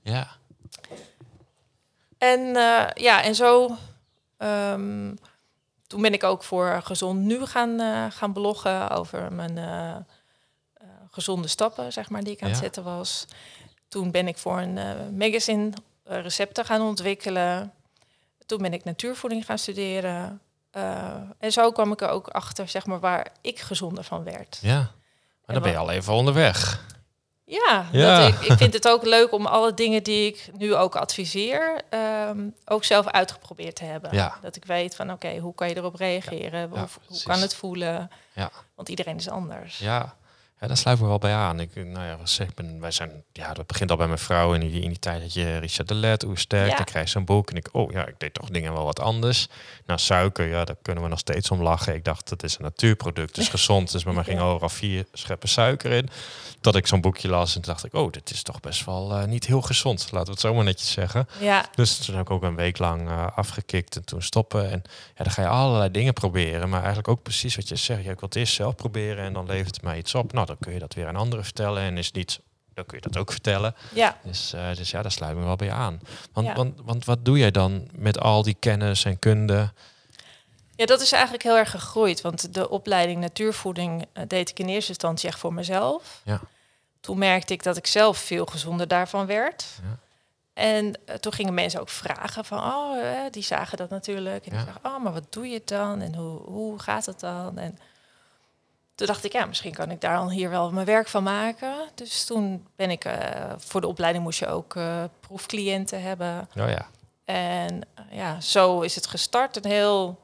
Ja. 0.03 0.29
En 2.19 2.57
eh, 2.57 2.87
ja, 2.95 3.23
en 3.23 3.35
zo. 3.35 3.77
ehm, 4.37 5.15
toen 5.87 6.03
ben 6.03 6.13
ik 6.13 6.25
ook 6.25 6.43
voor 6.45 6.81
Gezond 6.85 7.21
Nu 7.21 7.47
gaan, 7.47 7.81
eh, 7.81 8.05
gaan 8.11 8.33
bloggen 8.33 8.91
over 8.91 9.33
mijn 9.33 10.07
gezonde 11.11 11.49
stappen, 11.49 11.93
zeg 11.93 12.11
maar, 12.11 12.23
die 12.25 12.33
ik 12.33 12.43
aan 12.43 12.49
het 12.49 12.57
Ja. 12.57 12.63
zetten 12.63 12.83
was. 12.85 13.27
Toen 13.95 14.11
ben 14.11 14.29
ik 14.29 14.39
voor 14.39 14.59
een 14.59 14.79
eh, 14.79 14.87
magazine 15.13 15.71
eh, 16.05 16.23
recepten 16.23 16.65
gaan 16.65 16.81
ontwikkelen. 16.81 17.73
Toen 18.47 18.63
ben 18.63 18.73
ik 18.73 18.85
natuurvoeding 18.85 19.45
gaan 19.45 19.59
studeren. 19.59 20.41
Eh, 20.71 21.15
en 21.39 21.53
zo 21.53 21.73
kwam 21.73 21.93
ik 21.93 22.01
er 22.01 22.09
ook 22.09 22.29
achter, 22.29 22.69
zeg 22.69 22.87
maar, 22.87 23.01
waar 23.01 23.27
ik 23.41 23.61
gezonder 23.61 24.05
van 24.05 24.25
werd. 24.25 24.59
Ja. 24.63 24.77
Maar 25.45 25.55
dan 25.55 25.63
ben 25.63 25.71
je 25.71 25.79
al 25.79 25.91
even 25.91 26.13
onderweg. 26.13 26.87
Ja, 27.45 27.89
Ja. 27.93 28.19
Dat 28.19 28.29
ik, 28.29 28.41
ik 28.41 28.57
vind 28.57 28.73
het 28.73 28.89
ook 28.89 29.05
leuk 29.05 29.33
om 29.33 29.47
alle 29.47 29.75
dingen 29.75 30.03
die 30.03 30.27
ik 30.27 30.51
nu 30.57 30.75
ook 30.75 30.97
adviseer, 30.97 31.81
ehm, 31.91 32.49
ook 32.65 32.85
zelf 32.85 33.07
uitgeprobeerd 33.07 33.77
te 33.77 33.85
hebben. 33.85 34.15
Ja. 34.15 34.39
Dat 34.41 34.57
ik 34.57 34.65
weet 34.65 34.97
van 34.97 35.13
oké, 35.13 35.39
hoe 35.39 35.55
kan 35.55 35.69
je 35.69 35.77
erop 35.77 35.95
reageren? 35.95 36.71
Ja, 36.75 36.89
Hoe, 37.07 37.23
kan 37.25 37.41
het 37.41 37.55
voelen? 37.55 38.11
Ja. 38.33 38.51
Want 38.75 38.89
iedereen 38.89 39.17
is 39.17 39.29
anders. 39.29 39.79
Ja. 39.79 40.17
Ja, 40.65 40.71
daar 40.71 40.79
sluit 40.79 40.97
ik 40.97 41.03
me 41.03 41.09
wel 41.09 41.19
bij 41.19 41.35
aan. 41.35 41.61
Ik, 41.61 41.75
nou 41.75 42.07
ja, 42.07 42.17
zeg, 42.25 42.49
ik 42.49 42.55
ben, 42.55 42.81
wij 42.81 42.91
zijn, 42.91 43.11
ja, 43.33 43.55
dat 43.55 43.67
begint 43.67 43.91
al 43.91 43.97
bij 43.97 44.07
mijn 44.07 44.19
vrouw. 44.19 44.55
In 44.55 44.61
die, 44.61 44.81
in 44.83 44.89
die 44.89 44.99
tijd 44.99 45.21
dat 45.21 45.33
je 45.33 45.59
Richard 45.59 45.89
de 45.89 45.95
Let, 45.95 46.23
hoe 46.23 46.39
sterk, 46.39 46.71
Ja. 46.71 46.77
dan 46.77 46.85
krijg 46.85 47.05
je 47.05 47.11
zo'n 47.11 47.25
boek. 47.25 47.51
En 47.51 47.57
ik, 47.57 47.69
oh 47.73 47.93
ja, 47.93 48.07
ik 48.07 48.15
deed 48.19 48.35
toch 48.35 48.49
dingen 48.49 48.73
wel 48.73 48.85
wat 48.85 49.01
anders. 49.01 49.49
Nou, 49.87 49.99
suiker, 50.01 50.47
ja, 50.49 50.65
daar 50.65 50.77
kunnen 50.83 51.03
we 51.03 51.09
nog 51.09 51.19
steeds 51.19 51.51
om 51.51 51.63
lachen. 51.63 51.95
Ik 51.95 52.05
dacht, 52.05 52.31
het 52.31 52.43
is 52.43 52.57
een 52.57 52.63
natuurproduct, 52.63 53.39
is 53.39 53.49
gezond. 53.49 53.93
Dus 53.93 54.05
bij 54.05 54.13
mij 54.13 54.25
ging 54.31 54.41
overal 54.41 54.69
vier 54.69 55.07
scheppen 55.13 55.49
suiker 55.49 55.91
in. 55.91 56.09
Dat 56.61 56.75
ik 56.77 56.87
zo'n 56.87 57.01
boekje 57.01 57.29
las 57.29 57.55
en 57.55 57.63
toen 57.63 57.73
dacht 57.73 57.85
ik, 57.85 57.95
oh, 57.95 58.11
dit 58.11 58.31
is 58.31 58.43
toch 58.43 58.61
best 58.61 58.85
wel 58.85 59.15
eh, 59.17 59.25
niet 59.25 59.47
heel 59.47 59.63
gezond. 59.63 60.09
Laten 60.11 60.27
we 60.27 60.31
het 60.33 60.41
zo 60.41 60.55
maar 60.55 60.65
netjes 60.65 60.93
zeggen. 60.93 61.29
Ja, 61.41 61.67
Dus 61.75 61.97
toen 61.99 62.15
heb 62.15 62.25
ik 62.25 62.31
ook 62.31 62.43
een 62.43 62.57
week 62.57 62.79
lang 62.79 63.09
eh, 63.09 63.27
afgekikt 63.35 63.97
en 63.97 64.05
toen 64.05 64.23
stoppen. 64.23 64.71
En 64.71 64.83
ja, 65.17 65.25
dan 65.25 65.33
ga 65.33 65.43
je 65.43 65.49
allerlei 65.49 65.91
dingen 65.91 66.13
proberen. 66.13 66.69
Maar 66.69 66.79
eigenlijk 66.79 67.09
ook 67.09 67.23
precies 67.23 67.57
wat 67.57 67.69
je 67.69 67.77
zegt. 67.77 68.05
Ja, 68.05 68.11
ik 68.11 68.21
wil 68.21 68.29
het 68.29 68.37
eerst 68.39 68.55
zelf 68.55 68.75
proberen 68.75 69.25
en 69.25 69.33
dan 69.33 69.47
levert 69.47 69.75
het 69.75 69.83
mij 69.85 69.99
iets 69.99 70.15
op. 70.15 70.33
Nou, 70.33 70.47
dan 70.55 70.57
kun 70.61 70.73
je 70.73 70.79
dat 70.79 70.95
weer 70.95 71.07
aan 71.07 71.17
anderen 71.17 71.45
vertellen. 71.45 71.83
En 71.83 71.99
is 71.99 72.13
niet, 72.13 72.41
dan 72.75 72.87
kun 72.87 72.99
je 73.03 73.09
dat 73.11 73.17
ook 73.17 73.31
vertellen. 73.33 73.75
ja. 73.93 74.17
Dus, 74.23 74.53
eh, 74.53 74.75
dus 74.75 74.91
ja, 74.91 75.03
daar 75.03 75.13
sluit 75.13 75.37
me 75.37 75.45
wel 75.45 75.57
bij 75.57 75.73
aan. 75.73 76.01
Want, 76.33 76.47
Ja. 76.47 76.55
want, 76.55 76.81
want 76.85 77.05
wat 77.05 77.25
doe 77.25 77.39
jij 77.39 77.51
dan 77.51 77.89
met 77.93 78.19
al 78.21 78.43
die 78.43 78.57
kennis 78.59 79.05
en 79.05 79.19
kunde? 79.19 79.73
ja, 80.77 80.87
dat 80.87 81.01
is 81.01 81.13
eigenlijk 81.13 81.43
heel 81.43 81.57
erg 81.57 81.71
gegroeid. 81.71 82.21
Want 82.21 82.55
de 82.55 82.69
opleiding 82.69 83.21
natuurvoeding 83.21 84.05
eh, 84.13 84.23
deed 84.29 84.51
ik 84.51 84.59
in 84.59 84.69
eerste 84.69 84.89
instantie 84.89 85.29
echt 85.29 85.39
voor 85.39 85.55
mezelf. 85.55 86.21
Ja. 86.25 86.41
Toen 87.01 87.19
merkte 87.19 87.53
ik 87.53 87.63
dat 87.63 87.77
ik 87.77 87.87
zelf 87.87 88.19
veel 88.19 88.47
gezonder 88.47 88.89
daarvan 88.89 89.27
werd. 89.27 89.67
Ja. 89.83 89.99
En 90.55 90.99
eh, 91.07 91.15
toen 91.15 91.33
gingen 91.33 91.55
mensen 91.55 91.81
ook 91.81 91.89
vragen 91.89 92.45
van, 92.45 92.59
oh, 92.59 92.99
eh, 92.99 93.19
die 93.31 93.43
zagen 93.43 93.77
dat 93.77 93.91
natuurlijk. 93.91 94.47
En 94.47 94.57
Ja. 94.57 94.65
die 94.65 94.73
oh, 94.83 95.03
maar 95.03 95.13
wat 95.13 95.33
doe 95.33 95.49
je 95.49 95.63
dan? 95.65 96.01
En 96.01 96.15
hoe, 96.15 96.39
hoe 96.41 96.79
gaat 96.79 97.07
het 97.07 97.21
dan? 97.21 97.59
En 97.59 97.79
toen 98.95 99.07
dacht 99.07 99.25
ik, 99.25 99.33
ja, 99.33 99.47
misschien 99.47 99.75
kan 99.75 99.91
ik 99.91 100.01
daar 100.01 100.17
al 100.17 100.31
hier 100.31 100.51
wel 100.51 100.71
mijn 100.73 100.87
werk 100.87 101.09
van 101.09 101.23
maken. 101.23 101.75
Dus 101.95 102.25
toen 102.25 102.67
ben 102.77 102.91
ik, 102.91 103.05
eh, 103.05 103.53
voor 103.57 103.81
de 103.81 103.87
opleiding 103.87 104.25
moest 104.25 104.39
je 104.39 104.47
ook 104.47 104.77
eh, 104.77 105.05
proefcliënten 105.21 106.03
hebben. 106.03 106.49
Oh 106.59 106.69
ja, 106.69 106.87
En 107.25 107.81
eh, 107.95 108.05
ja, 108.11 108.41
zo 108.41 108.81
is 108.81 108.95
het 108.95 109.07
gestart. 109.07 109.61
En 109.61 109.71
heel 109.71 110.19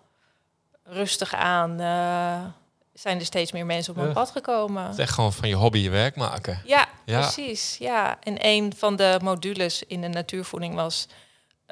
rustig 0.85 1.35
aan 1.35 1.79
zijn 2.93 3.19
er 3.19 3.25
steeds 3.25 3.53
meer 3.53 3.67
mensen 3.67 3.93
op 3.93 4.01
mijn 4.01 4.13
pad 4.13 4.31
gekomen. 4.31 4.83
het 4.83 4.93
is 4.93 4.99
echt 4.99 5.13
gewoon 5.13 5.33
van 5.33 5.49
je 5.49 5.55
hobby 5.55 5.79
je 5.79 5.91
werk 5.91 6.17
maken. 6.17 6.63
Ja, 6.65 6.89
Ja. 7.05 7.21
precies. 7.21 7.77
Ja. 7.79 8.19
En 8.23 8.37
een 8.39 8.73
van 8.77 8.97
de 8.97 9.19
modules 9.23 9.83
in 9.83 10.01
de 10.01 10.09
natuurvoeding 10.09 10.75
was 10.75 11.07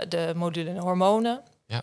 de 0.09 0.33
module 0.37 0.81
hormonen. 0.81 1.43
Ja. 1.67 1.83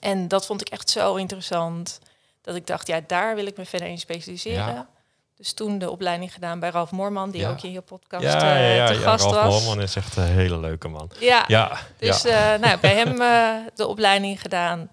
En 0.00 0.28
dat 0.28 0.46
vond 0.46 0.60
ik 0.60 0.68
echt 0.68 0.90
zo 0.90 1.14
interessant. 1.14 1.98
Dat 2.42 2.54
ik 2.54 2.66
dacht, 2.66 2.86
ja, 2.86 3.00
daar 3.06 3.34
wil 3.34 3.46
ik 3.46 3.56
me 3.56 3.64
verder 3.64 3.88
in 3.88 3.98
specialiseren. 3.98 4.74
Ja. 4.74 4.88
Dus 5.36 5.52
toen 5.52 5.78
de 5.78 5.90
opleiding 5.90 6.32
gedaan 6.32 6.60
bij 6.60 6.70
Ralf 6.70 6.90
Moorman, 6.90 7.30
die 7.30 7.40
Ja. 7.40 7.50
ook 7.50 7.62
in 7.62 7.72
je 7.72 7.80
podcast 7.80 8.22
Ja, 8.22 8.30
ja, 8.30 8.54
eh, 8.54 8.76
ja, 8.76 8.86
te 8.86 8.92
ja, 8.92 9.00
gast 9.00 9.24
Ralf 9.24 9.34
was. 9.34 9.64
Moorman 9.64 9.82
is 9.82 9.96
echt 9.96 10.16
een 10.16 10.24
hele 10.24 10.58
leuke 10.58 10.88
man. 10.88 11.10
Ja, 11.18 11.44
Ja, 11.46 11.78
dus 11.98 12.24
eh, 12.24 12.54
nou, 12.54 12.78
bij 12.80 12.94
hem 12.94 13.20
eh, 13.20 13.66
de 13.74 13.86
opleiding 13.86 14.40
gedaan, 14.40 14.90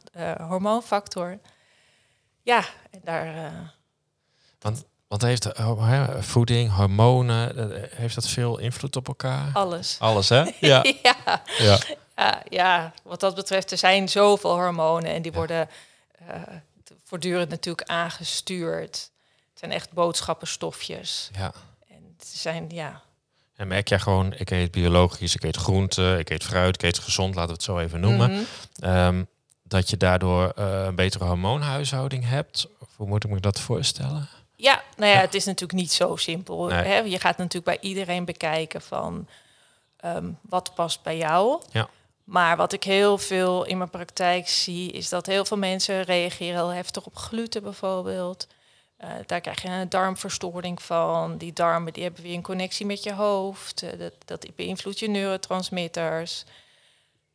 hormoonfactor. 0.47 1.39
Ja, 2.43 2.63
en 2.91 2.99
daar... 3.03 3.51
Want 4.59 4.85
Want 5.07 5.21
heeft 5.21 5.49
voeding, 6.19 6.73
hormonen, 6.75 7.71
heeft 7.95 8.15
dat 8.15 8.27
veel 8.27 8.57
invloed 8.57 8.95
op 8.95 9.07
elkaar? 9.07 9.49
Alles. 9.53 9.95
Alles, 9.99 10.29
hè? 10.29 10.43
Ja. 10.59 10.83
ja. 12.15 12.41
ja. 12.49 12.93
Wat 13.03 13.19
dat 13.19 13.35
betreft, 13.35 13.71
er 13.71 13.77
zijn 13.77 14.09
zoveel 14.09 14.55
hormonen 14.55 15.11
en 15.13 15.21
die 15.21 15.31
worden 15.31 15.69
voortdurend 17.03 17.49
natuurlijk 17.49 17.89
aangestuurd. 17.89 19.11
Het 19.49 19.59
zijn 19.59 19.71
echt 19.71 19.91
boodschappenstofjes. 19.91 21.29
ja. 21.37 21.51
En 21.89 22.15
ze 22.25 22.37
zijn, 22.37 22.69
ja, 22.69 23.01
En 23.55 23.67
merk 23.67 23.87
jij 23.87 23.99
gewoon, 23.99 24.33
ik 24.33 24.51
eet 24.51 24.71
biologisch, 24.71 25.35
ik 25.35 25.43
eet 25.43 25.55
groente, 25.57 26.15
ik 26.19 26.29
eet 26.29 26.43
fruit, 26.43 26.75
ik 26.75 26.81
eet 26.83 26.97
gezond, 26.99 27.35
laten 27.35 27.47
we 27.49 27.53
het 27.55 27.63
zo 27.63 27.77
even 27.79 27.99
noemen. 27.99 28.31
Mhm. 28.31 28.43
Ehm, 28.79 29.23
dat 29.63 29.89
je 29.89 29.97
daardoor 29.97 30.49
eh, 30.55 30.83
een 30.85 30.95
betere 30.95 31.25
hormoonhuishouding 31.25 32.25
hebt? 32.29 32.67
Of 32.79 32.87
hoe 32.95 33.07
moet 33.07 33.23
ik 33.23 33.29
me 33.29 33.39
dat 33.39 33.59
voorstellen? 33.59 34.27
Ja, 34.55 34.83
nou 34.97 35.09
ja, 35.11 35.17
Ja. 35.17 35.21
het 35.21 35.33
is 35.33 35.45
natuurlijk 35.45 35.79
niet 35.79 35.91
zo 35.91 36.15
simpel. 36.15 36.65
Nee. 36.65 36.83
Hè? 36.85 36.97
Je 36.97 37.19
gaat 37.19 37.37
natuurlijk 37.37 37.65
bij 37.81 37.89
iedereen 37.89 38.25
bekijken 38.25 38.81
van 38.81 39.27
ehm, 39.97 40.29
wat 40.41 40.73
past 40.75 41.03
bij 41.03 41.17
jou. 41.17 41.61
Ja. 41.71 41.89
Maar 42.27 42.57
wat 42.57 42.73
ik 42.73 42.83
heel 42.83 43.17
veel 43.17 43.63
in 43.65 43.77
mijn 43.77 43.89
praktijk 43.89 44.47
zie, 44.47 44.91
is 44.91 45.09
dat 45.09 45.25
heel 45.25 45.45
veel 45.45 45.57
mensen 45.57 46.01
reageren 46.03 46.55
heel 46.55 46.69
heftig 46.73 47.05
op 47.05 47.15
gluten 47.15 47.63
bijvoorbeeld. 47.63 48.47
Eh, 48.97 49.09
daar 49.25 49.41
krijg 49.41 49.61
je 49.61 49.69
een 49.69 49.89
darmverstoring 49.89 50.81
van. 50.81 51.37
Die 51.37 51.53
darmen 51.53 51.93
die 51.93 52.03
hebben 52.03 52.23
weer 52.23 52.33
een 52.33 52.41
connectie 52.41 52.85
met 52.85 53.03
je 53.03 53.13
hoofd. 53.13 53.81
Eh, 53.83 53.99
dat, 53.99 54.13
dat 54.25 54.55
beïnvloedt 54.55 54.99
je 54.99 55.09
neurotransmitters. 55.09 56.43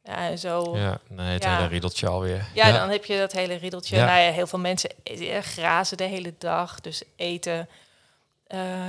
Ja, 0.04 0.16
en 0.16 0.38
zo. 0.38 0.76
Ja, 0.76 1.00
nee, 1.08 1.32
het 1.32 1.42
Ja. 1.42 1.56
hele 1.56 1.68
riedeltje 1.68 2.08
alweer. 2.08 2.46
Ja, 2.54 2.72
dan 2.72 2.88
heb 2.90 3.04
je 3.04 3.18
dat 3.18 3.32
hele 3.32 3.54
riedeltje. 3.54 3.96
Ja. 3.96 4.04
Nou 4.04 4.20
ja, 4.20 4.30
heel 4.30 4.46
veel 4.46 4.58
mensen 4.58 4.90
eh, 5.02 5.38
grazen 5.42 5.96
de 5.96 6.04
hele 6.04 6.34
dag, 6.38 6.80
dus 6.80 7.02
eten 7.16 7.68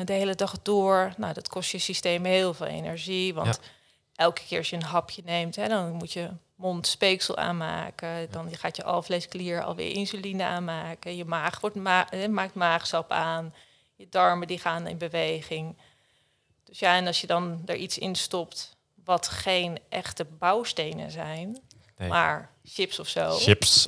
de 0.05 0.13
hele 0.13 0.36
dag 0.36 0.55
door. 0.62 1.13
Nou, 1.17 1.33
dat 1.33 1.48
kost 1.48 1.72
je 1.72 1.77
systeem 1.79 2.25
heel 2.25 2.53
veel 2.53 2.67
energie, 2.67 3.33
want 3.33 3.60
elke 4.15 4.41
keer 4.48 4.58
als 4.58 4.70
je 4.70 4.75
een 4.75 4.84
hapje 4.84 5.22
neemt, 5.25 5.55
hè, 5.55 5.67
dan 5.67 5.91
moet 5.91 6.13
je 6.13 6.29
mondspeeksel 6.55 7.38
aanmaken. 7.38 8.32
Dan 8.32 8.55
gaat 8.55 8.75
je 8.75 8.84
alvleesklier 8.84 9.63
alweer 9.63 9.91
insuline 9.91 10.43
aanmaken. 10.43 11.15
Je 11.15 11.25
maag 11.25 11.60
wordt 11.60 11.75
ma 11.75 12.10
eh, 12.10 12.27
maakt 12.29 12.53
maagsap 12.53 13.12
aan. 13.12 13.53
Je 13.96 14.08
darmen 14.10 14.48
die 14.48 14.60
gaan 14.60 14.88
in 14.88 14.98
beweging. 14.98 15.77
Dus 16.63 16.79
ja, 16.79 16.96
en 16.96 17.08
als 17.08 17.22
je 17.22 17.27
dan 17.27 17.62
er 17.65 17.75
iets 17.75 17.98
in 17.98 18.15
stopt 18.15 18.75
wat 19.03 19.27
geen 19.27 19.79
echte 19.89 20.25
bouwstenen 20.25 21.12
zijn, 21.12 21.60
Nee. 21.98 22.10
maar 22.10 22.50
chips 22.63 23.00
of 23.00 23.08
zo. 23.08 23.29
Chips. 23.38 23.88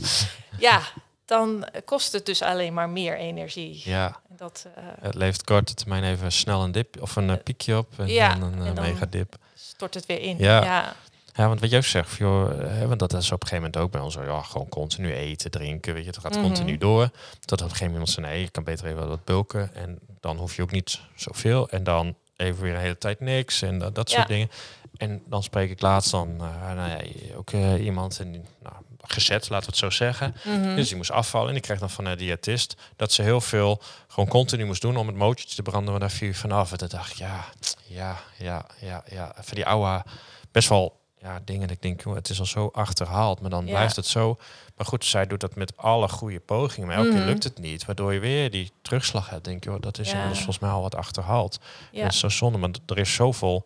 Ja, 0.60 0.82
dan 1.26 1.68
kost 1.86 2.12
het 2.12 2.26
dus 2.26 2.42
alleen 2.42 2.74
maar 2.74 2.90
meer 2.90 3.18
energie. 3.18 3.82
Ja, 3.90 4.22
En 4.30 4.36
dat 4.36 4.68
eh, 4.76 4.84
het 5.02 5.16
levert 5.16 5.44
korte 5.44 5.74
termijn 5.74 6.04
even 6.04 6.32
snel 6.32 6.64
een 6.64 6.72
dip 6.72 7.02
of 7.02 7.16
een 7.16 7.30
eh, 7.30 7.44
piekje 7.44 7.78
op 7.78 8.00
en 8.00 8.08
Ja, 8.08 8.36
dan 8.36 8.54
een 8.60 8.74
mega 8.74 9.06
dip. 9.06 9.36
Stort 9.76 9.94
het 9.94 10.06
weer 10.06 10.22
in. 10.22 10.38
Ja. 10.38 10.64
ja. 10.64 10.96
Ja, 11.38 11.48
want 11.48 11.60
wat 11.60 11.70
jij 11.70 11.82
zegt, 11.82 12.18
joh, 12.18 12.50
hè, 12.60 12.88
want 12.88 13.00
dat 13.00 13.14
is 13.14 13.32
op 13.32 13.42
een 13.42 13.48
gegeven 13.48 13.56
moment 13.72 13.78
ook 13.78 13.92
bij 13.92 14.02
ons 14.02 14.14
ja, 14.16 14.42
gewoon 14.42 14.70
continu 14.70 15.14
eten, 15.14 15.52
drinken, 15.52 15.94
weet 15.94 16.04
je, 16.04 16.10
het 16.10 16.20
gaat 16.20 16.34
Mhm. 16.36 16.42
continu 16.44 16.78
door. 16.78 17.10
Tot 17.46 17.60
op 17.62 17.66
een 17.68 17.72
gegeven 17.72 17.92
moment 17.92 18.10
zei, 18.10 18.26
nee, 18.26 18.42
je 18.42 18.50
kan 18.50 18.64
beter 18.64 18.86
even 18.86 19.08
wat 19.08 19.24
bulken 19.26 19.76
en 19.76 20.00
dan 20.20 20.38
hoef 20.38 20.56
je 20.56 20.62
ook 20.62 20.72
niet 20.72 21.00
zoveel. 21.16 21.70
En 21.70 21.84
dan 21.84 22.16
even 22.36 22.62
weer 22.62 22.74
een 22.74 22.80
hele 22.80 22.98
tijd 22.98 23.20
niks 23.20 23.62
en 23.62 23.80
dat, 23.80 23.96
dat 23.96 24.10
soort 24.10 24.22
Ja. 24.22 24.34
dingen. 24.34 24.50
En 24.98 25.22
dan 25.26 25.44
spreek 25.44 25.70
ik 25.70 25.82
laatst 25.82 26.12
dan, 26.12 26.36
eh, 26.40 26.74
nou 26.76 26.90
ja, 26.90 27.00
ook 27.36 27.52
eh, 27.52 27.86
iemand, 27.86 28.20
en, 28.20 28.32
nou, 28.32 28.76
gezet, 29.02 29.50
laten 29.50 29.66
we 29.66 29.72
het 29.72 29.78
zo 29.78 29.90
zeggen. 29.90 30.36
Mhm. 30.44 30.76
Dus 30.76 30.88
die 30.88 30.98
moest 30.98 31.12
afvallen 31.12 31.50
en 31.50 31.56
ik 31.56 31.62
kreeg 31.62 31.80
dan 31.80 31.90
van 31.90 32.06
een 32.06 32.18
diëtist 32.18 32.76
dat 32.96 33.12
ze 33.12 33.22
heel 33.22 33.42
veel 33.42 33.82
gewoon 34.08 34.30
continu 34.30 34.66
moest 34.66 34.82
doen 34.82 34.98
om 34.98 35.08
het 35.08 35.16
mootje 35.16 35.56
te 35.56 35.62
branden, 35.62 35.92
maar 35.92 36.00
daar 36.00 36.12
viel 36.12 36.28
je 36.28 36.34
vanaf. 36.34 36.72
En 36.72 36.78
toen 36.78 36.88
dacht 36.88 37.12
ik, 37.12 37.18
ja, 37.18 37.46
ja, 37.88 38.18
ja, 38.38 38.66
ja, 38.80 39.04
ja. 39.10 39.32
Van 39.36 39.56
die 39.56 39.66
oude, 39.66 40.04
best 40.52 40.70
wel 40.70 41.00
ja, 41.18 41.42
dingen 41.46 41.70
ik 41.70 41.82
denk, 41.82 42.04
het 42.04 42.30
is 42.30 42.40
al 42.40 42.46
zo 42.46 42.70
achterhaald, 42.74 43.42
maar 43.42 43.50
dan 43.50 43.66
Ja. 43.66 43.72
blijft 43.72 43.96
het 43.96 44.06
zo. 44.08 44.38
Maar 44.76 44.86
goed, 44.86 45.06
zij 45.06 45.28
doet 45.28 45.40
dat 45.40 45.56
met 45.56 45.78
alle 45.78 46.08
goede 46.08 46.40
pogingen, 46.40 46.88
maar 46.88 46.98
elke 46.98 47.10
keer 47.10 47.18
Mhm. 47.20 47.28
lukt 47.28 47.44
het 47.44 47.60
niet, 47.60 47.86
waardoor 47.86 48.14
je 48.14 48.20
weer 48.20 48.52
die 48.52 48.72
terugslag 48.82 49.30
hebt. 49.30 49.44
Denk 49.44 49.64
je, 49.64 49.78
dat 49.80 50.00
is 50.00 50.12
Ja. 50.12 50.34
volgens 50.34 50.60
mij 50.60 50.70
al 50.70 50.82
wat 50.82 50.96
achterhaald. 50.96 51.60
ja. 51.92 52.02
Dat 52.04 52.12
is 52.14 52.20
zo 52.20 52.30
zonde, 52.30 52.58
maar 52.58 52.70
er 52.86 52.98
is 52.98 53.14
zoveel 53.14 53.66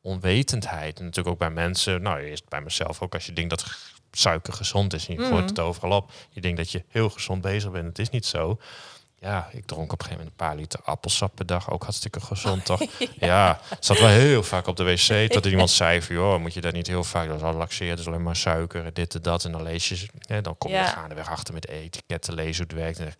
onwetendheid. 0.00 0.98
En 0.98 1.04
natuurlijk 1.04 1.34
ook 1.34 1.38
bij 1.40 1.50
mensen, 1.50 2.02
nou 2.02 2.20
eerst 2.20 2.48
bij 2.48 2.60
mezelf 2.60 3.02
ook, 3.02 3.14
als 3.14 3.26
je 3.26 3.32
denkt 3.32 3.50
dat 3.50 3.64
suiker 4.10 4.52
gezond 4.52 4.92
is 4.94 5.08
en 5.08 5.14
je 5.14 5.20
Mhm. 5.20 5.28
gooit 5.30 5.48
het 5.48 5.58
overal 5.60 5.96
op. 5.96 6.12
Je 6.30 6.40
denkt 6.40 6.56
dat 6.56 6.70
je 6.70 6.84
heel 6.88 7.10
gezond 7.10 7.40
bezig 7.42 7.70
bent, 7.70 7.86
het 7.86 7.98
is 7.98 8.10
niet 8.10 8.26
zo. 8.26 8.58
Ja, 9.22 9.48
ik 9.52 9.66
dronk 9.66 9.92
op 9.92 9.98
een 9.98 10.04
gegeven 10.04 10.24
moment 10.24 10.40
een 10.40 10.46
paar 10.46 10.56
liter 10.56 10.80
appelsap 10.84 11.34
per 11.34 11.46
dag, 11.46 11.70
ook 11.70 11.82
hartstikke 11.82 12.20
gezond 12.20 12.64
toch? 12.72 12.80
ja, 13.14 13.60
zat 13.80 13.98
wel 13.98 14.08
heel 14.08 14.42
vaak 14.42 14.66
op 14.66 14.76
de 14.76 14.84
wc, 14.84 15.30
tot 15.32 15.44
iemand 15.46 15.70
zei 15.70 16.02
van, 16.02 16.14
joh, 16.14 16.40
moet 16.40 16.54
je 16.54 16.60
dat 16.60 16.72
niet 16.72 16.86
heel 16.86 17.04
vaak, 17.04 17.26
dat 17.28 17.36
is 17.36 17.42
al 17.42 17.52
laxeerd, 17.52 17.90
dat 17.90 17.98
is 17.98 18.06
alleen 18.06 18.22
maar 18.22 18.36
suiker, 18.36 18.92
dit 18.94 19.14
en 19.14 19.22
dat. 19.22 19.44
En 19.44 19.52
dan 19.52 19.62
lees 19.62 19.88
je, 19.88 20.06
hè, 20.26 20.40
dan 20.40 20.58
kom 20.58 20.70
je 20.70 20.76
Ja. 20.76 20.84
gaandeweg 20.86 21.30
achter 21.30 21.54
met 21.54 21.68
etiketten, 21.68 22.34
lezen 22.34 22.66
hoe 22.68 22.74
het 22.74 22.84
werkt. 22.84 22.98
En 22.98 23.14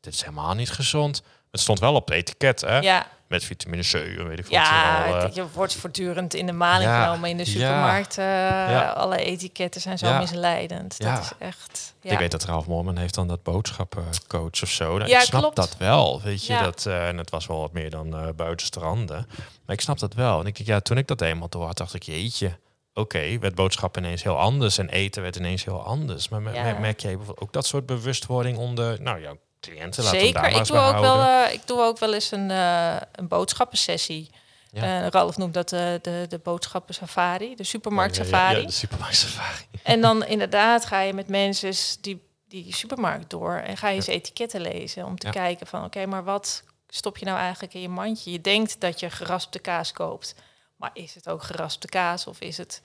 dit 0.00 0.14
is 0.14 0.20
helemaal 0.20 0.54
niet 0.54 0.70
gezond. 0.70 1.22
Het 1.50 1.60
stond 1.60 1.78
wel 1.78 1.94
op 1.94 2.08
het 2.08 2.16
etiket, 2.16 2.60
hè? 2.60 2.78
ja, 2.78 3.06
Met 3.32 3.44
vitamine 3.44 3.82
C, 3.82 3.92
en 3.94 4.28
weet 4.28 4.38
ik 4.38 4.44
wat. 4.44 4.52
ja 4.54 5.04
al, 5.06 5.16
eh, 5.16 5.34
je 5.34 5.44
wordt 5.52 5.74
voortdurend 5.74 6.34
in 6.34 6.46
de 6.46 6.52
maling 6.52 6.90
Ja, 6.90 7.04
genomen 7.04 7.30
in 7.30 7.36
de 7.36 7.44
ja. 7.44 7.50
supermarkt. 7.50 8.18
eh, 8.18 8.24
Ja. 8.24 8.88
Alle 8.96 9.16
etiketten 9.16 9.80
zijn 9.80 9.98
zo 9.98 10.06
Ja. 10.06 10.18
misleidend. 10.18 10.94
Ja. 10.98 11.14
Dat 11.14 11.22
is 11.24 11.30
echt... 11.46 11.94
Ja. 12.00 12.10
Ik 12.12 12.18
weet 12.18 12.30
dat 12.30 12.44
Ralf 12.44 12.66
Morman 12.66 12.96
heeft 12.96 13.14
dan 13.14 13.28
dat 13.28 13.42
boodschappencoach 13.42 14.62
of 14.62 14.68
zo. 14.70 14.96
Nou, 14.98 15.10
Ja, 15.10 15.18
ik 15.18 15.24
snap 15.24 15.40
klopt. 15.40 15.56
dat 15.56 15.76
wel, 15.78 16.20
weet 16.22 16.46
je. 16.46 16.52
Ja. 16.52 16.62
Dat, 16.62 16.86
eh, 16.86 17.08
en 17.08 17.16
het 17.18 17.30
was 17.30 17.46
wel 17.46 17.60
wat 17.60 17.72
meer 17.72 17.90
dan 17.90 18.32
buitenstranden. 18.36 19.26
Maar 19.66 19.74
ik 19.76 19.80
snap 19.80 19.98
dat 19.98 20.14
wel. 20.14 20.40
En 20.40 20.46
ik 20.46 20.56
ja, 20.58 20.80
toen 20.80 20.98
ik 20.98 21.06
dat 21.06 21.20
eenmaal 21.20 21.48
door 21.48 21.66
had, 21.66 21.76
dacht 21.76 21.94
ik, 21.94 22.02
jeetje. 22.02 22.58
Oké, 22.94 23.38
werd 23.38 23.54
boodschap 23.54 23.96
ineens 23.96 24.22
heel 24.22 24.38
anders 24.38 24.78
en 24.78 24.88
eten 24.88 25.22
werd 25.22 25.36
ineens 25.36 25.64
heel 25.64 25.84
anders. 25.84 26.28
Maar 26.28 26.42
me- 26.42 26.52
Ja. 26.52 26.62
me- 26.62 26.78
merk 26.80 27.00
jij 27.00 27.16
bijvoorbeeld 27.16 27.46
ook 27.46 27.52
dat 27.52 27.66
soort 27.66 27.86
bewustwording 27.86 28.56
onder 28.58 29.02
nou, 29.02 29.20
jouw 29.20 29.36
cliënten? 29.62 30.04
Laten 30.04 30.20
Zeker. 30.20 30.44
Ik 30.44 30.52
doe, 30.52 30.78
ook 30.78 30.98
wel, 31.00 31.18
houden. 31.18 31.46
eh, 31.46 31.52
ik 31.52 31.66
doe 31.66 31.80
ook 31.80 31.98
wel 31.98 32.14
eens 32.14 32.30
een, 32.30 32.50
eh 32.50 32.96
een 33.12 33.28
boodschappensessie. 33.28 34.30
Ja. 34.70 35.02
Eh, 35.02 35.08
Ralf 35.08 35.36
noemt 35.36 35.54
dat 35.54 35.68
de, 35.68 36.00
de 36.28 36.40
boodschappen 36.42 36.94
safari, 36.94 37.56
de 37.56 37.64
supermarkt 37.64 38.16
ja, 38.16 38.24
safari. 38.24 38.60
Ja, 38.60 38.66
de 38.66 38.72
supermarkt 38.72 39.16
safari. 39.16 39.66
En 39.82 40.00
dan 40.00 40.24
inderdaad 40.24 40.86
ga 40.86 41.00
je 41.00 41.12
met 41.12 41.28
mensen 41.28 41.72
die, 42.00 42.22
die 42.48 42.74
supermarkt 42.74 43.30
door 43.30 43.54
en 43.54 43.76
ga 43.76 43.88
je 43.88 43.94
eens 43.94 44.06
etiketten 44.06 44.60
lezen 44.60 45.04
om 45.04 45.18
te 45.18 45.30
kijken 45.30 45.66
van 45.66 45.84
oké, 45.84 46.06
maar 46.06 46.24
wat 46.24 46.62
stop 46.88 47.18
je 47.18 47.24
nou 47.24 47.38
eigenlijk 47.38 47.74
in 47.74 47.80
je 47.80 47.88
mandje? 47.88 48.32
Je 48.32 48.40
denkt 48.40 48.80
dat 48.80 49.00
je 49.00 49.10
geraspte 49.10 49.58
kaas 49.58 49.92
koopt, 49.92 50.34
maar 50.76 50.90
is 50.94 51.14
het 51.14 51.28
ook 51.28 51.42
geraspte 51.42 51.86
kaas 51.86 52.26
of 52.26 52.40
is 52.40 52.56
het 52.56 52.82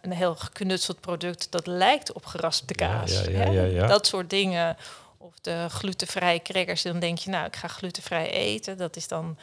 een 0.00 0.12
heel 0.12 0.34
geknutseld 0.34 1.00
product 1.00 1.50
dat 1.50 1.66
lijkt 1.66 2.12
op 2.12 2.26
geraspte 2.26 2.74
kaas? 2.74 3.10
hè? 3.10 3.86
Dat 3.86 4.06
soort 4.06 4.30
dingen. 4.30 4.76
Of 5.18 5.34
de 5.40 5.66
glutenvrije 5.70 6.42
crackers, 6.42 6.82
dan 6.82 6.98
denk 6.98 7.18
je 7.18 7.30
nou 7.30 7.46
ik 7.46 7.56
ga 7.56 7.68
glutenvrij 7.68 8.30
eten, 8.30 8.76
dat 8.76 8.96
is 8.96 9.08
dan 9.08 9.38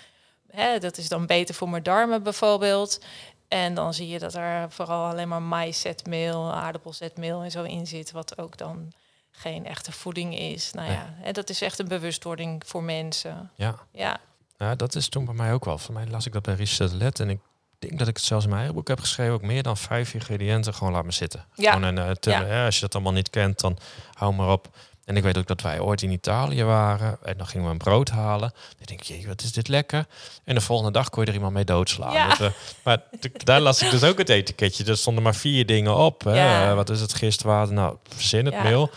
hè, 0.52 0.80
dat 0.80 0.98
is 0.98 1.08
dan 1.10 1.26
beter 1.26 1.56
voor 1.56 1.70
mijn 1.70 1.84
darmen 1.84 2.24
bijvoorbeeld. 2.24 3.00
En 3.48 3.74
dan 3.74 3.94
zie 3.94 4.08
je 4.08 4.20
dat 4.20 4.34
er 4.34 4.72
vooral 4.72 5.06
alleen 5.10 5.28
maar 5.28 5.42
maïszetmeel, 5.42 6.54
aardappelzetmeel 6.54 7.42
en 7.44 7.52
zo 7.52 7.64
in 7.64 7.88
zit, 7.88 8.12
wat 8.12 8.38
ook 8.38 8.58
dan 8.58 8.92
geen 9.32 9.66
echte 9.66 9.92
voeding 9.92 10.38
is. 10.40 10.72
Nou 10.72 10.92
ja, 10.92 11.14
hè, 11.18 11.32
dat 11.32 11.50
is 11.50 11.62
echt 11.62 11.80
een 11.80 11.88
bewustwording 11.88 12.64
voor 12.66 12.84
mensen. 12.84 13.52
Ja. 13.56 13.76
Ja, 13.92 14.20
Ja, 14.58 14.76
dat 14.76 14.96
is 14.96 15.10
toen 15.10 15.26
bij 15.26 15.34
mij 15.34 15.54
ook 15.54 15.66
wel. 15.66 15.78
Voor 15.78 15.94
mij 15.94 16.08
las 16.08 16.26
ik 16.26 16.34
dat 16.34 16.42
bij 16.44 16.54
Reset 16.56 16.92
Let 16.92 17.20
en 17.20 17.30
ik 17.30 17.40
denk 17.80 18.00
dat 18.00 18.08
ik 18.08 18.16
het 18.16 18.26
zelfs 18.26 18.44
in 18.44 18.50
mijn 18.50 18.62
eigen 18.62 18.80
boek 18.80 18.88
heb 18.88 19.00
geschreven. 19.00 19.34
Ook 19.34 19.42
meer 19.42 19.64
dan 19.64 19.78
vijf 19.78 20.14
ingrediënten 20.14 20.74
gewoon 20.74 20.94
laat 20.94 21.06
me 21.06 21.12
zitten. 21.12 21.46
Ja. 21.56 21.72
Gewoon 21.74 21.98
een, 21.98 22.08
eh, 22.08 22.12
te- 22.12 22.30
Ja. 22.30 22.66
als 22.66 22.76
je 22.76 22.82
dat 22.82 22.94
allemaal 22.94 23.14
niet 23.14 23.30
kent, 23.30 23.60
dan 23.60 23.78
hou 24.14 24.34
maar 24.34 24.50
op. 24.52 24.68
En 25.06 25.18
ik 25.18 25.24
weet 25.24 25.38
ook 25.38 25.48
dat 25.48 25.62
wij 25.62 25.80
ooit 25.80 26.02
in 26.02 26.12
Italië 26.12 26.64
waren 26.64 27.18
en 27.24 27.38
dan 27.38 27.48
gingen 27.48 27.66
we 27.66 27.72
een 27.72 27.78
brood 27.78 28.10
halen. 28.10 28.54
Ik 28.80 28.88
denk, 28.88 29.02
jee, 29.02 29.28
wat 29.28 29.42
is 29.42 29.52
dit 29.52 29.68
lekker? 29.68 30.06
En 30.44 30.56
de 30.56 30.62
volgende 30.62 30.92
dag 30.92 31.10
kon 31.10 31.22
je 31.24 31.28
er 31.30 31.36
iemand 31.36 31.54
mee 31.54 31.64
doodslaan. 31.64 32.14
Ja. 32.14 32.28
Dat 32.28 32.38
we- 32.38 32.52
maar 32.84 33.02
daar 33.44 33.60
las 33.60 33.82
ik 33.82 33.92
dus 33.92 34.04
ook 34.04 34.18
het 34.18 34.30
etiketje. 34.30 34.84
Er 34.86 34.98
stonden 34.98 35.24
maar 35.24 35.36
vier 35.36 35.66
dingen 35.66 35.96
op. 35.96 36.24
Hè. 36.24 36.36
Ja. 36.36 36.70
Eh, 36.70 36.76
Wat 36.76 36.90
is 36.90 37.02
het 37.02 37.14
gistwater? 37.14 37.74
Nou, 37.74 37.96
verzin 38.08 38.46
het 38.46 38.54
Ja. 38.54 38.64
meel. 38.64 38.90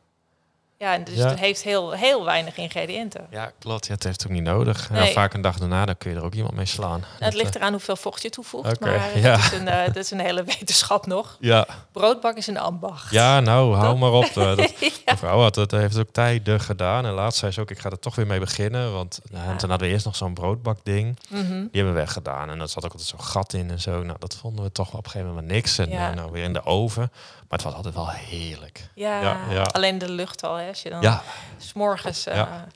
Ja, 0.84 0.98
dus 0.98 1.16
Ja. 1.16 1.28
het 1.30 1.40
heeft 1.40 1.64
heel, 1.64 1.92
heel 1.92 2.26
weinig 2.26 2.58
ingrediënten. 2.58 3.28
Ja, 3.30 3.52
klopt. 3.60 3.88
Ja, 3.88 3.94
het 3.94 4.04
heeft 4.04 4.24
ook 4.26 4.32
niet 4.32 4.44
nodig. 4.44 4.90
Nee. 4.90 5.14
vaak 5.14 5.34
een 5.34 5.42
dag 5.42 5.58
daarna, 5.58 5.86
dan 5.86 5.98
kun 5.98 6.12
je 6.12 6.18
er 6.18 6.24
ook 6.24 6.34
iemand 6.34 6.54
mee 6.56 6.66
slaan. 6.66 7.00
Nou, 7.00 7.12
het 7.12 7.20
Dat, 7.20 7.34
ligt 7.34 7.56
eh, 7.56 7.62
eraan 7.62 7.72
hoeveel 7.72 7.96
vocht 7.96 8.22
je 8.22 8.30
toevoegt, 8.30 8.80
maar 8.80 8.94
eh, 8.96 9.22
ja. 9.24 9.36
dat, 9.36 9.40
is 9.40 9.52
een, 9.60 9.68
eh, 9.68 9.86
dat 9.86 9.96
is 9.96 10.12
een 10.12 10.20
hele 10.20 10.44
wetenschap 10.60 11.06
nog. 11.06 11.38
Ja. 11.40 11.66
Broodbak 11.92 12.38
is 12.38 12.48
een 12.48 12.58
ambacht. 12.58 13.12
ja, 13.12 13.40
nou, 13.40 13.74
hou 13.76 13.88
Dat- 13.88 13.98
maar 13.98 14.12
op. 14.12 14.34
dat, 14.34 14.58
Ja. 14.80 14.90
Mijn 15.06 15.18
vrouw 15.18 15.40
had 15.42 15.56
het, 15.56 15.72
heeft 15.72 15.98
ook 16.00 16.10
tijden 16.12 16.60
gedaan. 16.60 17.06
En 17.06 17.12
laatst 17.12 17.40
zei 17.40 17.52
ze 17.52 17.62
ook, 17.62 17.72
ik 17.72 17.80
ga 17.80 17.90
er 17.90 18.00
toch 18.00 18.16
weer 18.16 18.28
mee 18.28 18.40
beginnen. 18.40 18.94
Want 18.94 19.20
en 19.32 19.58
toen 19.58 19.70
hadden 19.70 19.88
we 19.88 19.94
eerst 19.94 20.06
nog 20.06 20.16
zo'n 20.16 20.34
broodbakding. 20.34 21.20
Mhm. 21.30 21.48
Die 21.52 21.70
hebben 21.72 21.94
we 21.94 22.00
weggedaan. 22.00 22.50
En 22.50 22.60
er 22.62 22.70
zat 22.70 22.86
ook 22.86 22.92
altijd 22.92 23.10
zo'n 23.10 23.24
gat 23.24 23.54
in 23.54 23.72
en 23.72 23.82
zo. 23.82 24.04
Nou, 24.04 24.20
dat 24.20 24.36
vonden 24.36 24.64
we 24.66 24.72
toch 24.72 24.94
op 24.94 25.06
een 25.06 25.12
gegeven 25.12 25.28
moment 25.34 25.48
niks. 25.52 25.78
En 25.78 25.90
Ja. 25.90 26.14
nou, 26.14 26.32
weer 26.32 26.44
in 26.44 26.54
de 26.54 26.66
oven. 26.66 27.12
Maar 27.48 27.62
het 27.62 27.72
was 27.72 27.74
altijd 27.74 27.94
wel 27.96 28.10
heerlijk. 28.10 28.90
Ja, 28.96 29.22
Ja, 29.22 29.38
ja. 29.50 29.62
alleen 29.62 29.98
de 29.98 30.10
lucht 30.10 30.44
al. 30.44 30.56
Hè. 30.56 30.73
Als 30.74 30.82
je 30.82 30.90
dan 30.90 31.02
Ja, 31.02 31.24
s'morgens 31.58 32.26
eh 32.26 32.36
Ja. 32.36 32.68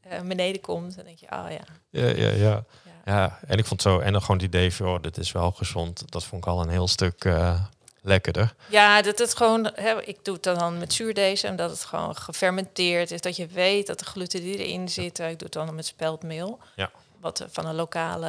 eh, 0.00 0.20
beneden 0.20 0.60
komt, 0.60 0.96
dan 0.96 1.04
denk 1.04 1.18
je, 1.18 1.26
oh 1.26 1.46
ja. 1.48 1.64
ja, 1.90 2.06
ja, 2.08 2.30
ja. 2.30 2.64
ja. 3.04 3.38
En 3.46 3.58
ik 3.58 3.66
vond 3.66 3.82
zo, 3.82 3.98
en 3.98 4.12
dan 4.12 4.20
gewoon 4.20 4.36
het 4.36 4.46
idee 4.46 4.74
van, 4.74 4.86
oh, 4.86 5.02
dit 5.02 5.18
is 5.18 5.32
wel 5.32 5.50
gezond. 5.50 6.12
Dat 6.12 6.24
vond 6.24 6.44
ik 6.44 6.50
al 6.50 6.60
een 6.62 6.68
heel 6.68 6.88
stuk 6.88 7.24
eh, 7.24 7.60
lekkerder. 8.02 8.54
Ja, 8.66 9.02
dat 9.02 9.18
het 9.18 9.36
gewoon, 9.36 9.70
hè, 9.74 10.02
ik 10.02 10.24
doe 10.24 10.34
het 10.34 10.42
dan 10.42 10.78
met 10.78 10.92
zuurdees 10.92 11.42
en 11.42 11.56
dat 11.56 11.70
het 11.70 11.84
gewoon 11.84 12.16
gefermenteerd 12.16 13.10
is. 13.10 13.20
Dat 13.20 13.36
je 13.36 13.46
weet 13.46 13.86
dat 13.86 13.98
de 13.98 14.04
gluten 14.04 14.40
die 14.40 14.56
erin 14.56 14.88
zitten, 14.88 15.24
ik 15.28 15.38
doe 15.38 15.48
het 15.48 15.52
dan 15.52 15.74
met 15.74 15.86
speldmeel. 15.86 16.58
Ja. 16.76 16.90
Wat 17.20 17.44
van 17.50 17.66
een 17.66 17.74
lokale 17.74 18.28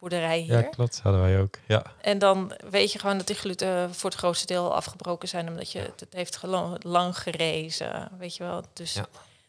boerderij 0.00 0.38
hier. 0.38 0.52
Ja, 0.56 0.62
klopt. 0.62 1.00
Hadden 1.02 1.20
wij 1.20 1.40
ook. 1.40 1.58
Ja, 1.66 1.82
En 2.00 2.18
dan 2.18 2.52
weet 2.70 2.92
je 2.92 2.98
gewoon 2.98 3.16
dat 3.18 3.26
die 3.26 3.36
gluten 3.36 3.94
voor 3.94 4.10
het 4.10 4.18
grootste 4.18 4.46
deel 4.46 4.74
afgebroken 4.74 5.28
zijn, 5.28 5.48
omdat 5.48 5.72
je 5.72 5.78
het 5.78 6.06
heeft 6.10 6.42
lang 6.78 7.18
gerezen, 7.18 8.08
weet 8.18 8.36
je 8.36 8.42
wel. 8.44 8.62
Dus 8.72 8.92
Ja. 8.94 9.06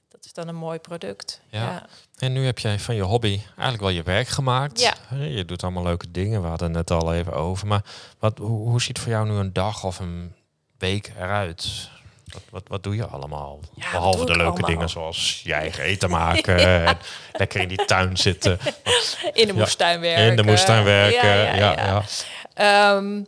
dat 0.10 0.26
is 0.26 0.34
dan 0.34 0.48
een 0.48 0.56
mooi 0.56 0.80
product. 0.80 1.42
Ja. 1.50 1.62
Ja. 1.62 1.86
En 2.18 2.34
nu 2.34 2.46
heb 2.46 2.60
jij 2.60 2.80
van 2.80 2.96
je 2.96 3.02
hobby 3.02 3.40
eigenlijk 3.46 3.80
wel 3.82 3.90
je 3.90 4.04
werk 4.04 4.28
gemaakt. 4.28 4.80
Ja. 4.80 4.94
Je 5.16 5.46
doet 5.46 5.64
allemaal 5.64 5.84
leuke 5.84 6.12
dingen. 6.12 6.42
We 6.42 6.48
hadden 6.48 6.68
het 6.68 6.90
net 6.90 7.02
al 7.02 7.14
even 7.14 7.34
over. 7.34 7.68
Maar 7.68 7.84
wat, 8.20 8.38
hoe, 8.38 8.70
hoe 8.70 8.82
ziet 8.82 9.00
voor 9.00 9.12
jou 9.12 9.28
nu 9.30 9.34
een 9.36 9.54
dag 9.54 9.84
of 9.84 10.00
een 10.00 10.34
week 10.78 11.12
eruit? 11.18 11.90
Wat, 12.34 12.42
wat, 12.50 12.64
wat 12.68 12.84
doe 12.84 12.96
je 12.96 13.06
allemaal? 13.06 13.60
Ja, 13.76 13.92
Behalve 13.92 14.26
de 14.26 14.36
leuke 14.36 14.44
allemaal? 14.52 14.70
dingen 14.70 14.90
zoals 14.90 15.42
je 15.44 15.54
eigen 15.54 15.84
eten 15.84 16.10
maken. 16.10 16.86
en 16.86 16.98
lekker 17.34 17.62
in 17.62 17.68
die 17.68 17.86
tuin 17.86 18.18
zitten. 18.18 18.60
In 19.34 19.48
de 19.48 19.54
moestuin 19.54 20.00
werken. 20.00 20.26
In 20.26 20.36
de 20.36 20.44
moestuin 20.44 20.84
werken. 20.84 21.30
Ja, 21.30 21.56
ja. 21.56 22.04
Ehm, 22.54 23.24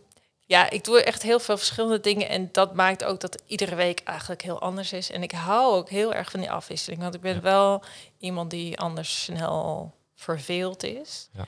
ja, 0.46 0.70
ik 0.70 0.84
doe 0.84 1.04
echt 1.04 1.22
heel 1.24 1.40
veel 1.40 1.58
verschillende 1.58 2.00
dingen. 2.00 2.30
En 2.30 2.50
dat 2.52 2.74
maakt 2.74 3.04
ook 3.04 3.20
dat 3.20 3.42
iedere 3.48 3.76
week 3.76 4.00
eigenlijk 4.04 4.42
heel 4.42 4.62
anders 4.62 4.94
is. 4.94 5.12
En 5.12 5.24
ik 5.24 5.32
hou 5.32 5.74
ook 5.76 5.90
heel 5.90 6.14
erg 6.14 6.32
van 6.32 6.40
die 6.40 6.52
afwisseling. 6.52 7.02
Want 7.02 7.16
ik 7.16 7.22
ben 7.22 7.36
Ja. 7.36 7.42
wel 7.42 7.84
iemand 8.20 8.50
die 8.52 8.80
anders 8.80 9.24
snel 9.24 9.92
verveeld 10.16 10.84
is. 10.84 11.30
Ja. 11.34 11.46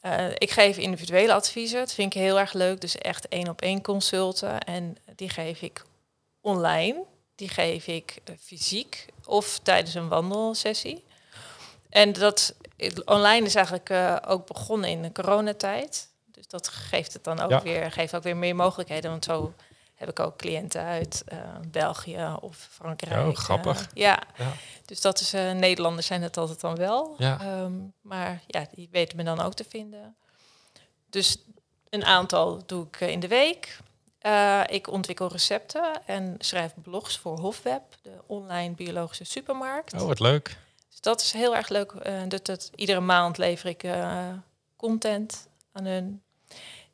Eh, 0.00 0.26
ik 0.38 0.50
geef 0.50 0.76
individuele 0.76 1.32
adviezen. 1.32 1.78
Dat 1.78 1.92
vind 1.92 2.14
ik 2.14 2.20
heel 2.20 2.38
erg 2.38 2.52
leuk. 2.52 2.80
Dus 2.80 2.98
echt 2.98 3.28
één 3.28 3.48
op 3.48 3.60
één 3.62 3.82
consulten. 3.82 4.60
En 4.60 4.96
die 5.16 5.28
geef 5.28 5.62
ik 5.62 5.82
online. 6.40 7.04
Die 7.34 7.48
geef 7.48 7.86
ik 7.86 8.20
eh, 8.24 8.34
fysiek 8.40 9.06
of 9.24 9.58
tijdens 9.58 9.94
een 9.94 10.08
wandelsessie. 10.08 11.04
En 11.88 12.12
dat 12.12 12.54
online 13.04 13.46
is 13.46 13.54
eigenlijk 13.54 13.90
eh, 13.90 14.16
ook 14.26 14.46
begonnen 14.46 14.90
in 14.90 15.02
de 15.02 15.12
coronatijd. 15.12 16.08
Dus 16.26 16.46
dat 16.48 16.68
geeft 16.68 17.12
het 17.12 17.24
dan 17.24 17.40
ook 17.40 17.50
Ja. 17.50 17.62
weer, 17.62 17.92
geeft 17.92 18.14
ook 18.14 18.22
weer 18.22 18.36
meer 18.36 18.56
mogelijkheden. 18.56 19.10
Want 19.10 19.24
zo 19.24 19.52
heb 19.94 20.08
ik 20.08 20.20
ook 20.20 20.36
cliënten 20.36 20.82
uit 20.82 21.22
eh, 21.26 21.38
België 21.68 22.36
of 22.40 22.68
Frankrijk. 22.70 23.26
Oh, 23.28 23.36
grappig. 23.36 23.88
ja. 23.94 24.22
Ja. 24.36 24.52
dus 24.84 25.00
dat 25.00 25.20
is 25.20 25.32
Nederlanders 25.32 26.06
zijn 26.06 26.22
het 26.22 26.36
altijd 26.36 26.60
dan 26.60 26.76
wel. 26.76 27.14
Ja. 27.18 27.40
Ehm, 27.40 27.72
maar 28.00 28.42
ja, 28.46 28.66
die 28.74 28.88
weten 28.90 29.16
me 29.16 29.22
dan 29.24 29.40
ook 29.40 29.54
te 29.54 29.64
vinden. 29.68 30.16
Dus 31.10 31.36
een 31.90 32.04
aantal 32.04 32.62
doe 32.66 32.86
ik 32.86 33.00
in 33.00 33.20
de 33.20 33.28
week. 33.28 33.78
Eh, 34.20 34.60
ik 34.66 34.88
ontwikkel 34.88 35.28
recepten 35.28 36.06
en 36.06 36.34
schrijf 36.38 36.72
blogs 36.82 37.18
voor 37.18 37.38
Hofweb, 37.38 37.82
de 38.02 38.10
online 38.26 38.74
biologische 38.74 39.24
supermarkt. 39.24 39.92
Oh, 39.94 40.00
wat 40.06 40.20
leuk. 40.20 40.56
Dus 40.90 41.00
dat 41.00 41.20
is 41.20 41.32
heel 41.32 41.56
erg 41.56 41.68
leuk. 41.68 41.92
eh, 41.92 42.20
dat, 42.28 42.46
dat, 42.46 42.70
iedere 42.74 43.00
maand 43.00 43.38
lever 43.38 43.68
ik 43.68 43.82
eh, 43.82 44.28
content 44.76 45.46
aan 45.72 45.84
hun. 45.84 46.22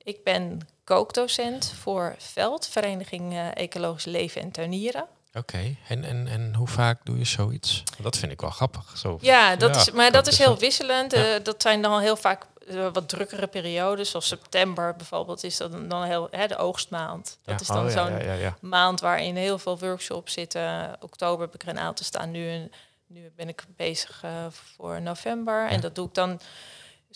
Ik 0.02 0.24
ben 0.24 0.68
kookdocent 0.84 1.72
voor 1.80 2.14
Veld, 2.18 2.66
Vereniging 2.66 3.50
Ecologisch 3.54 4.04
Leven 4.04 4.40
en 4.42 4.50
Tuinieren. 4.50 5.06
Oké. 5.34 5.76
En, 5.88 6.04
en, 6.04 6.26
en 6.28 6.54
hoe 6.54 6.68
vaak 6.68 7.00
doe 7.04 7.18
je 7.18 7.24
zoiets? 7.24 7.82
Dat 7.98 8.16
vind 8.16 8.32
ik 8.32 8.40
wel 8.40 8.50
grappig. 8.50 8.96
Zo. 8.98 9.18
Ja, 9.20 9.56
dat 9.56 9.74
Ja, 9.74 9.80
is, 9.80 9.90
maar 9.90 10.12
dat 10.12 10.26
is 10.26 10.38
heel 10.38 10.58
wisselend. 10.58 11.12
Ja. 11.12 11.38
Dat 11.38 11.62
zijn 11.62 11.82
dan 11.82 12.00
heel 12.00 12.16
vaak 12.16 12.46
eh, 12.68 12.88
wat 12.92 13.08
drukkere 13.08 13.46
periodes. 13.46 14.10
Zoals 14.10 14.26
september 14.28 14.96
bijvoorbeeld 14.96 15.44
is 15.44 15.56
dat 15.56 15.90
dan 15.90 16.02
heel 16.02 16.28
hè, 16.30 16.46
de 16.46 16.56
oogstmaand. 16.56 17.38
Dat 17.44 17.54
Ja. 17.54 17.60
is 17.60 17.66
dan 17.66 17.84
Oh, 17.86 17.90
zo'n 17.90 18.10
ja, 18.18 18.18
ja, 18.18 18.32
ja. 18.32 18.56
maand 18.60 19.00
waarin 19.00 19.36
heel 19.36 19.58
veel 19.58 19.78
workshops 19.78 20.32
zitten. 20.32 20.96
Oktober 21.00 21.44
heb 21.44 21.54
ik 21.54 21.62
er 21.62 21.68
een 21.68 21.78
aantal 21.78 22.04
staan. 22.04 22.30
Nu, 22.30 22.70
nu 23.06 23.32
ben 23.36 23.48
ik 23.48 23.64
bezig 23.76 24.20
eh, 24.24 24.30
voor 24.50 25.02
november. 25.02 25.66
En 25.68 25.80
dat 25.80 25.94
doe 25.94 26.06
ik 26.06 26.14
dan 26.14 26.40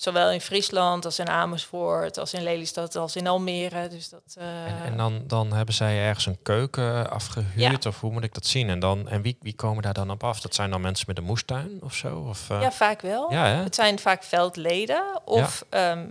zowel 0.02 0.30
in 0.30 0.40
Friesland 0.40 1.04
als 1.04 1.18
in 1.18 1.28
Amersfoort, 1.28 2.18
als 2.18 2.34
in 2.34 2.42
Lelystad, 2.42 2.96
als 2.96 3.16
in 3.16 3.26
Almere. 3.26 3.88
Dus 3.88 4.08
dat, 4.08 4.34
eh, 4.34 4.66
En, 4.66 4.82
en 4.82 4.96
dan, 4.96 5.22
dan 5.26 5.52
hebben 5.52 5.74
zij 5.74 5.98
ergens 5.98 6.26
een 6.26 6.42
keuken 6.42 7.10
afgehuurd, 7.10 7.86
of 7.86 8.00
hoe 8.00 8.12
moet 8.12 8.24
ik 8.24 8.34
dat 8.34 8.46
zien? 8.46 8.68
En, 8.68 8.78
dan, 8.78 9.08
en 9.08 9.22
wie, 9.22 9.36
wie 9.40 9.54
komen 9.54 9.82
daar 9.82 9.92
dan 9.92 10.10
op 10.10 10.24
af? 10.24 10.40
Dat 10.40 10.54
zijn 10.54 10.70
dan 10.70 10.80
mensen 10.80 11.04
met 11.08 11.18
een 11.18 11.24
moestuin 11.24 11.78
of 11.82 11.94
zo? 11.94 12.18
Of, 12.28 12.50
eh, 12.50 12.60
ja, 12.60 12.72
vaak 12.72 13.00
wel. 13.00 13.32
ja, 13.32 13.46
hè? 13.46 13.62
Het 13.62 13.74
zijn 13.74 13.98
vaak 13.98 14.22
veldleden 14.22 15.20
of 15.24 15.64
ehm, 15.68 16.06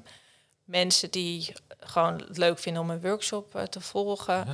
mensen 0.64 1.12
die 1.12 1.54
gewoon 1.80 2.24
het 2.28 2.38
leuk 2.38 2.60
vinden 2.60 2.82
om 2.82 2.90
een 2.90 3.02
workshop 3.02 3.56
eh, 3.56 3.64
te 3.64 3.82
volgen. 3.82 4.48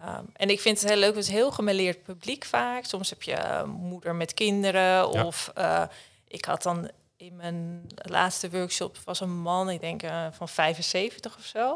Ehm, 0.00 0.24
en 0.32 0.50
ik 0.50 0.60
vind 0.60 0.80
het 0.80 0.90
heel 0.90 0.98
leuk, 0.98 1.14
het 1.14 1.24
is 1.24 1.30
heel 1.30 1.52
gemêleerd 1.52 2.02
publiek 2.02 2.44
vaak. 2.44 2.84
Soms 2.84 3.10
heb 3.10 3.22
je 3.22 3.32
eh, 3.32 3.64
moeder 3.64 4.14
met 4.14 4.34
kinderen 4.34 5.08
of 5.08 5.50
eh, 5.54 5.82
ik 6.28 6.44
had 6.44 6.62
dan 6.62 6.90
in 7.16 7.36
mijn 7.36 7.86
laatste 7.96 8.50
workshop 8.50 8.98
was 9.04 9.20
een 9.20 9.36
man, 9.40 9.70
ik 9.70 9.80
denk 9.80 10.02
eh, 10.02 10.26
van 10.32 10.48
75 10.48 11.36
of 11.36 11.44
zo. 11.44 11.68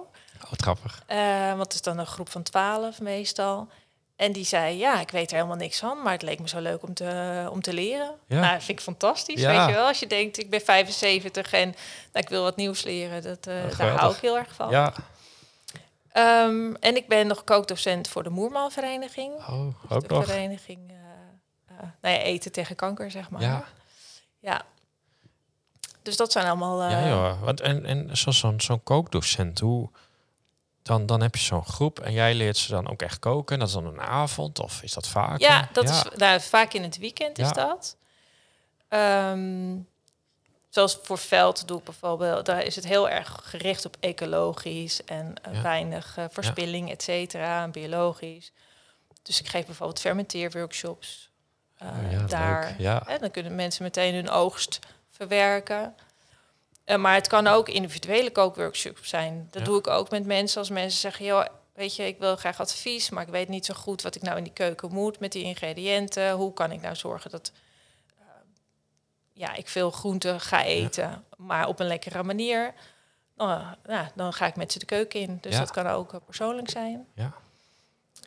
Oh, 0.45 0.51
wat 0.51 0.63
grappig. 0.63 1.03
Eh, 1.07 1.49
want 1.49 1.63
het 1.63 1.75
is 1.75 1.83
dan 1.83 1.99
een 1.99 2.07
groep 2.07 2.29
van 2.31 2.43
12 2.43 3.01
meestal. 3.01 3.69
En 4.17 4.33
die 4.33 4.45
zei, 4.45 4.77
ja, 4.79 5.01
ik 5.01 5.11
weet 5.11 5.31
er 5.31 5.37
helemaal 5.37 5.57
niks 5.57 5.79
van, 5.79 6.03
maar 6.03 6.13
het 6.13 6.23
leek 6.23 6.41
me 6.41 6.49
zo 6.49 6.61
leuk 6.61 6.83
om 6.83 6.95
te, 6.95 7.49
om 7.53 7.61
te 7.63 7.73
leren. 7.73 8.15
Ja. 8.29 8.41
Nou, 8.41 8.53
dat 8.53 8.65
vind 8.65 8.79
ik 8.79 8.85
fantastisch, 8.85 9.41
Ja. 9.41 9.57
weet 9.57 9.69
je 9.69 9.75
wel. 9.75 9.87
Als 9.87 9.99
je 9.99 10.07
denkt, 10.07 10.39
ik 10.39 10.51
ben 10.51 10.61
75 10.61 11.53
en 11.53 11.69
nou, 12.13 12.25
ik 12.25 12.29
wil 12.29 12.43
wat 12.43 12.57
nieuws 12.57 12.83
leren, 12.83 13.23
dat, 13.23 13.47
eh, 13.47 13.55
daar 13.63 13.71
geweldig. 13.73 14.01
hou 14.01 14.15
ik 14.15 14.21
heel 14.21 14.37
erg 14.39 14.55
van. 14.55 14.71
Ja, 14.71 14.93
Ehm, 16.13 16.75
en 16.81 16.97
ik 16.97 17.09
ben 17.09 17.27
nog 17.27 17.45
kookdocent 17.45 18.09
voor 18.09 18.23
de 18.23 18.31
Moermanvereniging. 18.31 19.35
oh, 19.35 19.67
Dus 19.83 19.91
ook 19.91 20.09
de 20.09 20.15
nog. 20.15 20.25
vereniging, 20.25 20.93
nou 22.01 22.15
ja, 22.15 22.21
eten 22.21 22.53
tegen 22.53 22.77
kanker, 22.77 23.11
zeg 23.11 23.31
maar. 23.31 23.41
Ja. 23.41 23.65
Ja. 24.41 24.63
Dus 26.09 26.17
dat 26.17 26.33
zijn 26.33 26.47
allemaal... 26.47 26.83
eh, 26.83 26.91
Ja, 26.91 27.09
joh. 27.09 27.43
Want, 27.43 27.61
en 27.61 27.85
en 27.85 28.17
zoals 28.17 28.39
zo'n 28.39 28.61
zo'n 28.61 28.83
kookdocent, 28.83 29.59
hoe... 29.61 29.91
Dan, 30.83 31.07
dan 31.07 31.21
heb 31.21 31.35
je 31.35 31.41
zo'n 31.43 31.65
groep 31.65 32.01
en 32.01 32.13
jij 32.13 32.35
leert 32.35 32.57
ze 32.57 32.71
dan 32.71 32.89
ook 32.91 33.03
echt 33.03 33.19
koken. 33.19 33.53
En 33.55 33.59
dat 33.59 33.69
is 33.69 33.75
dan 33.75 33.87
een 33.87 34.01
avond 34.01 34.59
of 34.61 34.83
is 34.83 34.93
dat 34.93 35.09
vaak? 35.09 35.39
Ja, 35.41 35.69
dat 35.73 35.89
is 35.89 36.03
nou, 36.17 36.41
vaak 36.41 36.73
in 36.73 36.83
het 36.83 36.99
weekend 36.99 37.39
is 37.39 37.53
dat. 37.53 37.97
Ehm, 38.89 39.77
zoals 40.69 40.99
voor 41.03 41.19
veld 41.19 41.69
doe 41.69 41.79
ik 41.79 41.85
bijvoorbeeld, 41.85 42.47
daar 42.47 42.63
is 42.63 42.75
het 42.77 42.87
heel 42.87 43.09
erg 43.09 43.41
gericht 43.43 43.85
op 43.85 43.97
ecologisch 44.01 45.05
en 45.05 45.35
eh, 45.43 45.55
Ja. 45.55 45.63
weinig 45.63 46.17
eh, 46.17 46.25
verspilling, 46.31 46.91
et 46.91 47.03
cetera, 47.03 47.63
en 47.63 47.71
biologisch. 47.71 48.53
Dus 49.23 49.41
ik 49.41 49.49
geef 49.49 49.67
bijvoorbeeld 49.67 50.01
fermenteerworkshops. 50.01 51.31
eh, 51.77 51.89
Oh 51.89 52.11
ja, 52.13 52.27
daar. 52.27 52.75
Ja. 52.79 53.03
Hè, 53.07 53.19
dan 53.19 53.31
kunnen 53.31 53.55
mensen 53.55 53.83
meteen 53.83 54.15
hun 54.15 54.31
oogst 54.31 54.79
verwerken. 55.19 55.95
Eh, 56.85 56.97
maar 56.97 57.15
het 57.15 57.27
kan 57.27 57.47
ook 57.47 57.69
individuele 57.69 58.31
kookworkshops 58.31 59.09
zijn. 59.09 59.49
Dat 59.51 59.61
Ja. 59.63 59.69
doe 59.69 59.79
ik 59.79 59.87
ook 59.87 60.11
met 60.11 60.27
mensen 60.27 60.59
als 60.59 60.71
mensen 60.71 61.01
zeggen, 61.01 61.25
joh, 61.25 61.45
weet 61.75 61.97
je, 61.97 62.07
ik 62.07 62.19
wil 62.19 62.37
graag 62.37 62.61
advies, 62.61 63.11
maar 63.11 63.23
ik 63.23 63.29
weet 63.29 63.49
niet 63.49 63.67
zo 63.67 63.75
goed 63.75 64.03
wat 64.03 64.15
ik 64.15 64.23
nou 64.23 64.37
in 64.37 64.45
die 64.45 64.53
keuken 64.53 64.93
moet 64.93 65.21
met 65.21 65.33
die 65.33 65.45
ingrediënten. 65.45 66.31
Hoe 66.33 66.53
kan 66.53 66.73
ik 66.73 66.81
nou 66.81 66.95
zorgen 66.97 67.31
dat 67.31 67.53
eh, 68.19 68.25
ja, 69.33 69.55
ik 69.55 69.69
veel 69.69 69.91
groenten 69.91 70.41
ga 70.41 70.65
eten, 70.65 71.25
maar 71.37 71.67
op 71.67 71.81
een 71.81 71.87
lekkere 71.87 72.23
manier? 72.23 72.75
Nou, 73.37 73.63
ja, 73.87 74.11
dan 74.15 74.33
ga 74.33 74.47
ik 74.47 74.57
met 74.57 74.73
ze 74.73 74.79
de 74.79 74.85
keuken 74.87 75.21
in. 75.21 75.39
Dus 75.41 75.53
Ja. 75.53 75.59
dat 75.59 75.71
kan 75.71 75.87
ook 75.87 76.13
eh, 76.13 76.21
persoonlijk 76.25 76.71
zijn. 76.71 77.07
Ja. 77.15 77.33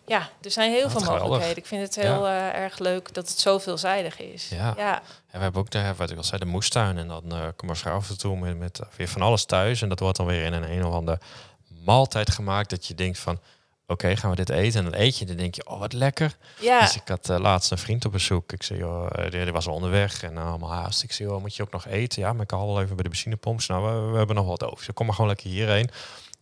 Ja, 0.06 0.30
er 0.42 0.52
zijn 0.52 0.72
heel 0.72 0.90
veel 0.90 1.00
geweldig. 1.00 1.22
mogelijkheden. 1.22 1.58
Ik 1.58 1.66
vind 1.66 1.82
het 1.82 1.96
heel 1.96 2.28
eh, 2.28 2.56
erg 2.56 2.80
leuk 2.80 3.14
dat 3.14 3.30
het 3.30 3.40
zo 3.40 3.58
veelzijdig 3.58 4.20
is. 4.20 4.50
Ja. 4.50 4.74
ja. 4.78 4.96
En 4.98 5.38
we 5.38 5.40
hebben 5.40 5.62
ook 5.62 5.72
daar, 5.72 5.96
wat 5.96 6.10
ik 6.10 6.18
al 6.18 6.24
zei, 6.24 6.40
de 6.40 6.46
moestuin. 6.46 6.98
En 6.98 7.08
dan 7.08 7.24
komt 7.30 7.62
mijn 7.62 7.76
vrouw 7.76 7.96
af 7.96 8.10
en 8.10 8.18
toe 8.18 8.38
met, 8.38 8.58
met 8.58 8.80
weer 8.96 9.08
van 9.08 9.22
alles 9.22 9.46
thuis. 9.46 9.82
En 9.82 9.90
dat 9.90 10.00
wordt 10.00 10.18
dan 10.18 10.26
weer 10.26 10.44
in 10.44 10.54
een 10.54 10.72
een 10.72 10.86
of 10.86 10.94
andere 10.94 11.20
maaltijd 11.86 12.32
gemaakt. 12.32 12.70
Dat 12.70 12.88
je 12.88 12.96
denkt 12.96 13.20
van, 13.20 13.40
oké, 13.88 14.16
gaan 14.16 14.30
we 14.30 14.36
dit 14.36 14.50
eten? 14.50 14.86
En 14.86 14.92
dan 14.92 15.00
eet 15.00 15.16
je 15.16 15.22
en 15.22 15.28
dan 15.28 15.38
denk 15.38 15.56
je, 15.56 15.68
oh, 15.68 15.80
wat 15.80 15.94
lekker. 15.94 16.38
Ja, 16.60 16.80
Dus 16.80 16.96
ik 16.96 17.08
had 17.08 17.30
eh, 17.30 17.40
laatst 17.40 17.72
een 17.72 17.78
vriend 17.78 18.06
op 18.06 18.12
bezoek. 18.12 18.52
Ik 18.52 18.64
zei, 18.64 18.80
joh, 18.80 19.08
eh, 19.12 19.32
die, 19.32 19.44
die 19.44 19.52
was 19.52 19.68
al 19.68 19.74
onderweg 19.74 20.24
en 20.24 20.38
allemaal 20.38 20.72
haast. 20.72 21.04
Ik 21.04 21.12
zei, 21.12 21.30
joh, 21.30 21.42
moet 21.42 21.56
je 21.56 21.64
ook 21.64 21.72
nog 21.72 21.88
eten? 21.88 22.22
Ja, 22.22 22.34
maar 22.34 22.44
ik 22.44 22.52
haal 22.52 22.68
wel 22.68 22.82
even 22.82 22.96
bij 22.96 23.04
de 23.04 23.10
benzinepomp. 23.10 23.68
Nou, 23.68 23.84
we, 24.06 24.12
we 24.12 24.18
hebben 24.18 24.36
nog 24.36 24.48
wat 24.48 24.64
over. 24.64 24.78
Dus 24.78 24.88
ik 24.88 24.96
kom 24.96 25.06
maar 25.06 25.16
gewoon 25.16 25.30
lekker 25.30 25.50
hierheen. 25.50 25.90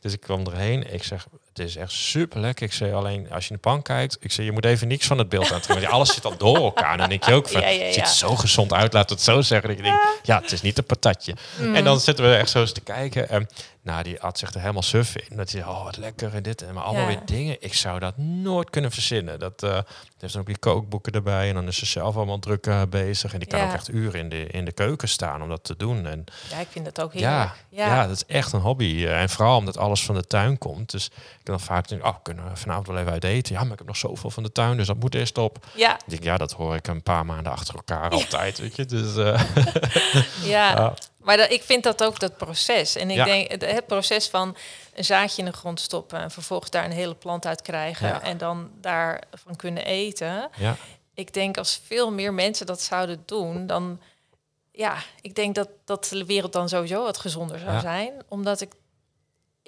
Dus 0.01 0.13
ik 0.13 0.19
kwam 0.19 0.45
erheen. 0.45 0.93
Ik 0.93 1.03
zeg, 1.03 1.27
het 1.59 1.69
is 1.69 1.75
echt 1.75 1.91
super 1.91 2.39
lekker. 2.39 2.65
Ik 2.65 2.73
zei 2.73 2.93
alleen, 2.93 3.31
als 3.31 3.43
je 3.43 3.49
in 3.49 3.55
de 3.55 3.61
pan 3.61 3.81
kijkt, 3.81 4.17
ik 4.19 4.31
zei, 4.31 4.45
je 4.47 4.51
moet 4.53 4.65
even 4.65 4.87
niks 4.87 5.07
van 5.07 5.17
het 5.17 5.29
beeld 5.29 5.51
aantrekken. 5.51 5.81
Want 5.81 5.87
alles 5.93 6.13
zit 6.13 6.25
al 6.25 6.37
door 6.37 6.55
elkaar. 6.57 6.91
En 6.91 6.97
dan 6.97 7.09
denk 7.09 7.23
je 7.23 7.33
ook 7.33 7.47
van, 7.49 7.61
Ja, 7.61 7.67
ja, 7.67 7.85
het 7.85 7.95
ja. 7.95 8.05
ziet 8.05 8.15
zo 8.15 8.35
gezond 8.35 8.73
uit, 8.73 8.93
laat 8.93 9.09
het 9.09 9.21
zo 9.21 9.41
zeggen. 9.41 9.67
Dat 9.69 9.77
je 9.77 9.83
denkt, 9.83 9.99
ja, 10.23 10.41
het 10.41 10.51
is 10.51 10.61
niet 10.61 10.77
een 10.77 10.83
patatje. 10.85 11.35
En 11.73 11.83
dan 11.83 11.99
zitten 11.99 12.29
we 12.29 12.35
echt 12.35 12.49
zo 12.49 12.59
eens 12.59 12.71
te 12.73 12.81
kijken. 12.81 13.29
En 13.29 13.47
nou, 13.81 14.03
die 14.03 14.21
at 14.21 14.37
zich 14.39 14.53
er 14.53 14.59
helemaal 14.59 14.81
suf 14.81 15.15
in. 15.15 15.37
Dat 15.37 15.51
je, 15.51 15.59
oh, 15.59 15.83
wat 15.83 15.97
lekker 15.97 16.33
en 16.35 16.43
dit. 16.43 16.61
En 16.61 16.73
maar 16.73 16.83
allemaal 16.83 17.01
Ja. 17.01 17.07
weer 17.07 17.25
dingen. 17.25 17.57
Ik 17.59 17.73
zou 17.73 17.99
dat 17.99 18.17
nooit 18.17 18.69
kunnen 18.69 18.91
verzinnen. 18.91 19.39
Dat 19.39 19.63
eh 19.63 19.79
heeft 20.19 20.33
dan 20.33 20.41
ook 20.41 20.47
die 20.47 20.57
kookboeken 20.57 21.13
erbij. 21.13 21.47
En 21.49 21.53
dan 21.53 21.67
is 21.67 21.77
ze 21.77 21.85
zelf 21.85 22.15
allemaal 22.15 22.39
druk 22.39 22.65
eh, 22.67 22.81
bezig. 22.89 23.33
En 23.33 23.39
die 23.39 23.47
kan 23.47 23.59
Ja. 23.59 23.67
ook 23.67 23.73
echt 23.73 23.89
uren 23.89 24.19
in 24.19 24.29
de, 24.29 24.47
in 24.47 24.65
de 24.65 24.71
keuken 24.71 25.09
staan 25.09 25.41
om 25.41 25.49
dat 25.49 25.63
te 25.63 25.75
doen. 25.77 26.05
En 26.07 26.23
ja, 26.49 26.59
ik 26.59 26.67
vind 26.69 26.85
dat 26.85 27.01
ook 27.01 27.13
ja, 27.13 27.29
heerlijk. 27.69 27.89
ja. 27.89 28.07
dat 28.07 28.15
is 28.15 28.25
echt 28.25 28.53
een 28.53 28.59
hobby. 28.59 29.05
En 29.05 29.29
vooral 29.29 29.57
omdat 29.57 29.77
alles 29.77 30.03
van 30.03 30.15
de 30.15 30.23
tuin 30.27 30.57
komt. 30.57 30.91
Dus 30.91 31.05
ik 31.39 31.45
dan 31.49 31.59
vaak 31.59 31.87
denk, 31.87 32.05
oh, 32.05 32.15
kunnen 32.23 32.49
we 32.49 32.55
vanavond 32.55 32.87
wel 32.87 32.97
even 32.97 33.11
uit 33.11 33.23
eten? 33.23 33.53
Ja, 33.55 33.61
maar 33.63 33.71
ik 33.71 33.77
heb 33.77 33.87
nog 33.87 33.97
zoveel 33.97 34.29
van 34.29 34.43
de 34.43 34.51
tuin, 34.51 34.77
dus 34.77 34.87
dat 34.87 34.99
moet 34.99 35.15
eerst 35.15 35.37
op. 35.37 35.65
ja, 35.75 35.93
Ik 35.95 36.01
denk, 36.05 36.23
ja, 36.23 36.37
dat 36.37 36.51
hoor 36.51 36.75
ik 36.75 36.87
een 36.87 37.03
paar 37.03 37.25
maanden 37.25 37.51
achter 37.51 37.75
elkaar 37.75 38.09
altijd, 38.09 38.57
weet 38.57 38.75
je. 38.75 38.85
Dus 38.85 39.15
eh, 39.15 39.41
ja. 40.43 40.69
ja, 40.75 40.93
Maar 41.17 41.37
dat, 41.37 41.51
ik 41.51 41.63
vind 41.63 41.83
dat 41.83 42.03
ook 42.03 42.19
dat 42.19 42.37
proces. 42.37 42.95
En 42.95 43.09
ik 43.09 43.15
Ja. 43.15 43.25
denk 43.25 43.51
het, 43.51 43.65
het 43.71 43.87
proces 43.87 44.27
van 44.27 44.55
een 44.93 45.05
zaadje 45.05 45.39
in 45.41 45.45
de 45.51 45.57
grond 45.57 45.79
stoppen 45.79 46.19
en 46.19 46.31
vervolgens 46.31 46.71
daar 46.71 46.85
een 46.85 46.91
hele 46.91 47.15
plant 47.15 47.45
uit 47.45 47.61
krijgen 47.61 48.07
Ja. 48.07 48.21
en 48.21 48.37
dan 48.37 48.69
daarvan 48.81 49.55
kunnen 49.55 49.85
eten. 49.85 50.49
ja, 50.57 50.75
Ik 51.13 51.33
denk 51.33 51.57
als 51.57 51.81
veel 51.85 52.11
meer 52.11 52.33
mensen 52.33 52.65
dat 52.65 52.81
zouden 52.81 53.23
doen, 53.25 53.67
dan 53.67 53.99
ja, 54.71 54.95
ik 55.21 55.35
denk 55.35 55.55
dat, 55.55 55.69
dat 55.85 56.07
de 56.11 56.25
wereld 56.25 56.53
dan 56.53 56.69
sowieso 56.69 57.03
wat 57.03 57.17
gezonder 57.17 57.59
zou 57.59 57.71
Ja. 57.71 57.79
zijn. 57.79 58.13
Omdat 58.27 58.61
ik, 58.61 58.71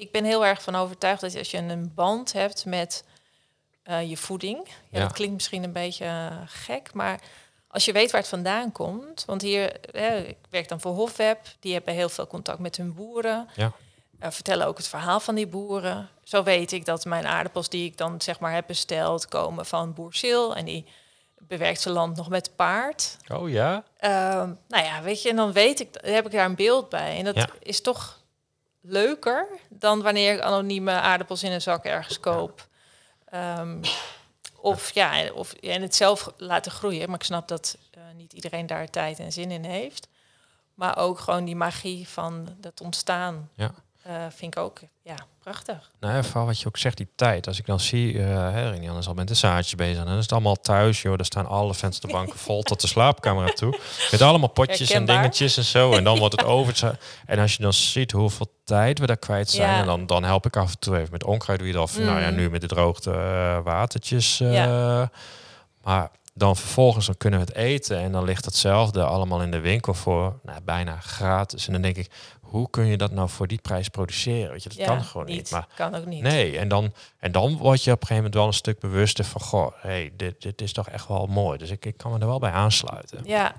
ik 0.01 0.11
ben 0.11 0.23
heel 0.23 0.45
erg 0.45 0.61
van 0.63 0.75
overtuigd 0.75 1.21
dat 1.21 1.37
als 1.37 1.51
je 1.51 1.57
een 1.57 1.91
band 1.95 2.33
hebt 2.33 2.65
met 2.65 3.03
eh, 3.83 4.09
je 4.09 4.17
voeding. 4.17 4.67
Ja, 4.67 4.73
Ja. 4.89 4.99
Dat 4.99 5.11
klinkt 5.13 5.33
misschien 5.33 5.63
een 5.63 5.71
beetje 5.73 6.05
eh, 6.05 6.37
gek, 6.45 6.93
maar 6.93 7.19
als 7.67 7.85
je 7.85 7.91
weet 7.91 8.11
waar 8.11 8.21
het 8.21 8.29
vandaan 8.29 8.71
komt. 8.71 9.23
Want 9.25 9.41
hier, 9.41 9.75
hè, 9.91 10.17
ik 10.17 10.37
werk 10.49 10.67
dan 10.67 10.81
voor 10.81 10.91
Hofweb, 10.93 11.39
die 11.59 11.73
hebben 11.73 11.93
heel 11.93 12.09
veel 12.09 12.27
contact 12.27 12.59
met 12.59 12.77
hun 12.77 12.93
boeren. 12.93 13.47
ja, 13.55 13.71
Eh, 14.19 14.31
vertellen 14.31 14.67
ook 14.67 14.77
het 14.77 14.87
verhaal 14.87 15.19
van 15.19 15.35
die 15.35 15.47
boeren. 15.47 16.09
Zo 16.23 16.43
weet 16.43 16.71
ik 16.71 16.85
dat 16.85 17.05
mijn 17.05 17.27
aardappels 17.27 17.69
die 17.69 17.85
ik 17.85 17.97
dan 17.97 18.21
zeg 18.21 18.39
maar 18.39 18.53
heb 18.53 18.67
besteld, 18.67 19.27
komen 19.27 19.65
van 19.65 19.93
boer 19.93 20.13
Sil. 20.21 20.55
En 20.55 20.65
die 20.65 20.85
bewerkt 21.37 21.81
zijn 21.81 21.93
land 21.93 22.15
nog 22.17 22.29
met 22.29 22.55
paard. 22.55 23.17
oh 23.31 23.49
ja, 23.49 23.83
Ehm, 23.97 24.53
nou 24.67 24.83
ja, 24.85 25.01
weet 25.01 25.21
je, 25.21 25.29
en 25.29 25.35
dan 25.35 25.51
weet 25.51 25.79
ik, 25.79 25.87
heb 26.01 26.25
ik 26.25 26.31
daar 26.31 26.45
een 26.45 26.55
beeld 26.55 26.89
bij. 26.89 27.17
En 27.17 27.23
dat 27.25 27.35
Ja. 27.35 27.47
is 27.59 27.81
toch 27.81 28.19
leuker 28.81 29.47
dan 29.69 30.01
wanneer 30.01 30.33
ik 30.33 30.41
anonieme 30.41 30.91
aardappels 30.91 31.43
in 31.43 31.51
een 31.51 31.61
zak 31.61 31.85
ergens 31.85 32.19
koop. 32.19 32.67
Ehm, 33.25 33.83
of 34.55 34.91
ja, 34.91 35.31
of 35.31 35.53
en 35.53 35.81
het 35.81 35.95
zelf 35.95 36.33
laten 36.37 36.71
groeien. 36.71 37.07
Maar 37.09 37.19
ik 37.19 37.25
snap 37.25 37.47
dat 37.47 37.77
eh, 37.91 38.01
niet 38.15 38.33
iedereen 38.33 38.67
daar 38.67 38.89
tijd 38.89 39.19
en 39.19 39.31
zin 39.31 39.51
in 39.51 39.63
heeft. 39.63 40.07
Maar 40.73 40.97
ook 40.97 41.19
gewoon 41.19 41.45
die 41.45 41.55
magie 41.55 42.07
van 42.07 42.57
het 42.61 42.81
ontstaan 42.81 43.49
ja. 43.53 43.73
Eh, 44.03 44.13
vind 44.29 44.55
ik 44.55 44.61
ook 44.61 44.79
ja, 45.01 45.15
prachtig. 45.39 45.91
Nou 45.99 46.13
ja, 46.15 46.23
vooral 46.23 46.45
wat 46.45 46.59
je 46.59 46.67
ook 46.67 46.77
zegt, 46.77 46.97
die 46.97 47.07
tijd. 47.15 47.47
Als 47.47 47.59
ik 47.59 47.65
dan 47.65 47.79
zie, 47.79 48.17
hè, 48.17 48.69
Renian 48.69 48.97
is 48.97 49.07
al 49.07 49.13
met 49.13 49.27
de 49.27 49.33
zaadjes 49.33 49.75
bezig. 49.75 49.99
En 49.99 50.05
dan 50.05 50.15
is 50.17 50.21
het 50.21 50.31
allemaal 50.31 50.55
thuis, 50.55 51.01
joh. 51.01 51.19
Er 51.19 51.25
staan 51.25 51.45
alle 51.47 51.73
vensterbanken 51.73 52.37
vol 52.47 52.61
tot 52.63 52.81
de 52.81 52.87
slaapkamer 52.87 53.53
toe. 53.53 53.79
Met 54.11 54.21
allemaal 54.21 54.49
potjes 54.49 54.89
en 54.91 55.05
dingetjes 55.05 55.57
en 55.57 55.63
zo. 55.63 55.93
En 55.93 56.03
dan 56.03 56.17
wordt 56.19 56.35
het 56.37 56.45
over. 56.49 56.97
En 57.25 57.39
als 57.39 57.55
je 57.55 57.61
dan 57.63 57.73
ziet 57.73 58.11
hoeveel 58.11 58.47
tijd 58.63 58.99
we 58.99 59.05
daar 59.05 59.17
kwijt 59.17 59.49
zijn. 59.49 59.69
Ja. 59.71 59.79
En 59.79 59.85
dan, 59.85 60.05
dan 60.05 60.23
help 60.23 60.45
ik 60.45 60.55
af 60.57 60.71
en 60.71 60.79
toe 60.79 60.97
even 60.97 61.11
met 61.11 61.23
onkruid. 61.23 61.59
Dat, 61.73 61.75
of 61.83 61.97
nou 61.97 62.19
ja, 62.21 62.29
Mm. 62.29 62.35
nu 62.35 62.49
met 62.49 62.61
de 62.61 62.67
droogte 62.67 63.11
eh, 63.11 63.59
watertjes. 63.63 64.39
eh, 64.39 64.53
Ja. 64.53 65.11
Maar 65.83 66.09
dan 66.33 66.55
vervolgens 66.55 67.05
dan 67.05 67.17
kunnen 67.17 67.39
we 67.39 67.45
het 67.45 67.55
eten. 67.55 67.97
En 67.99 68.11
dan 68.11 68.23
ligt 68.23 68.45
hetzelfde 68.45 69.03
allemaal 69.03 69.41
in 69.41 69.51
de 69.51 69.59
winkel 69.59 69.93
voor 69.93 70.39
nou, 70.43 70.61
bijna 70.61 70.99
gratis. 70.99 71.67
En 71.67 71.73
dan 71.73 71.81
denk 71.81 71.97
ik, 71.97 72.11
hoe 72.41 72.69
kun 72.69 72.85
je 72.85 72.97
dat 72.97 73.11
nou 73.11 73.29
voor 73.29 73.47
die 73.47 73.59
prijs 73.61 73.89
produceren? 73.89 74.51
Weet 74.51 74.63
je, 74.63 74.69
dat 74.69 74.77
ja, 74.77 74.85
kan 74.85 75.03
gewoon 75.03 75.25
niet. 75.27 75.51
Maar 75.51 75.67
Kan 75.75 75.95
ook 75.95 76.05
niet. 76.05 76.21
Nee, 76.21 76.57
en 76.57 76.67
dan, 76.67 76.93
en 77.19 77.31
dan 77.31 77.57
word 77.57 77.83
je 77.83 77.91
op 77.91 78.01
een 78.01 78.07
gegeven 78.07 78.15
moment 78.15 78.33
wel 78.33 78.47
een 78.47 78.53
stuk 78.53 78.79
bewuster 78.79 79.25
van... 79.25 79.41
goh, 79.41 79.71
hey, 79.75 80.11
dit, 80.15 80.41
dit 80.41 80.61
is 80.61 80.73
toch 80.73 80.89
echt 80.89 81.07
wel 81.07 81.25
mooi. 81.27 81.57
Dus 81.57 81.69
ik, 81.69 81.85
ik 81.85 81.97
kan 81.97 82.11
me 82.11 82.19
er 82.19 82.27
wel 82.27 82.39
bij 82.39 82.51
aansluiten. 82.51 83.19
Ja. 83.23 83.53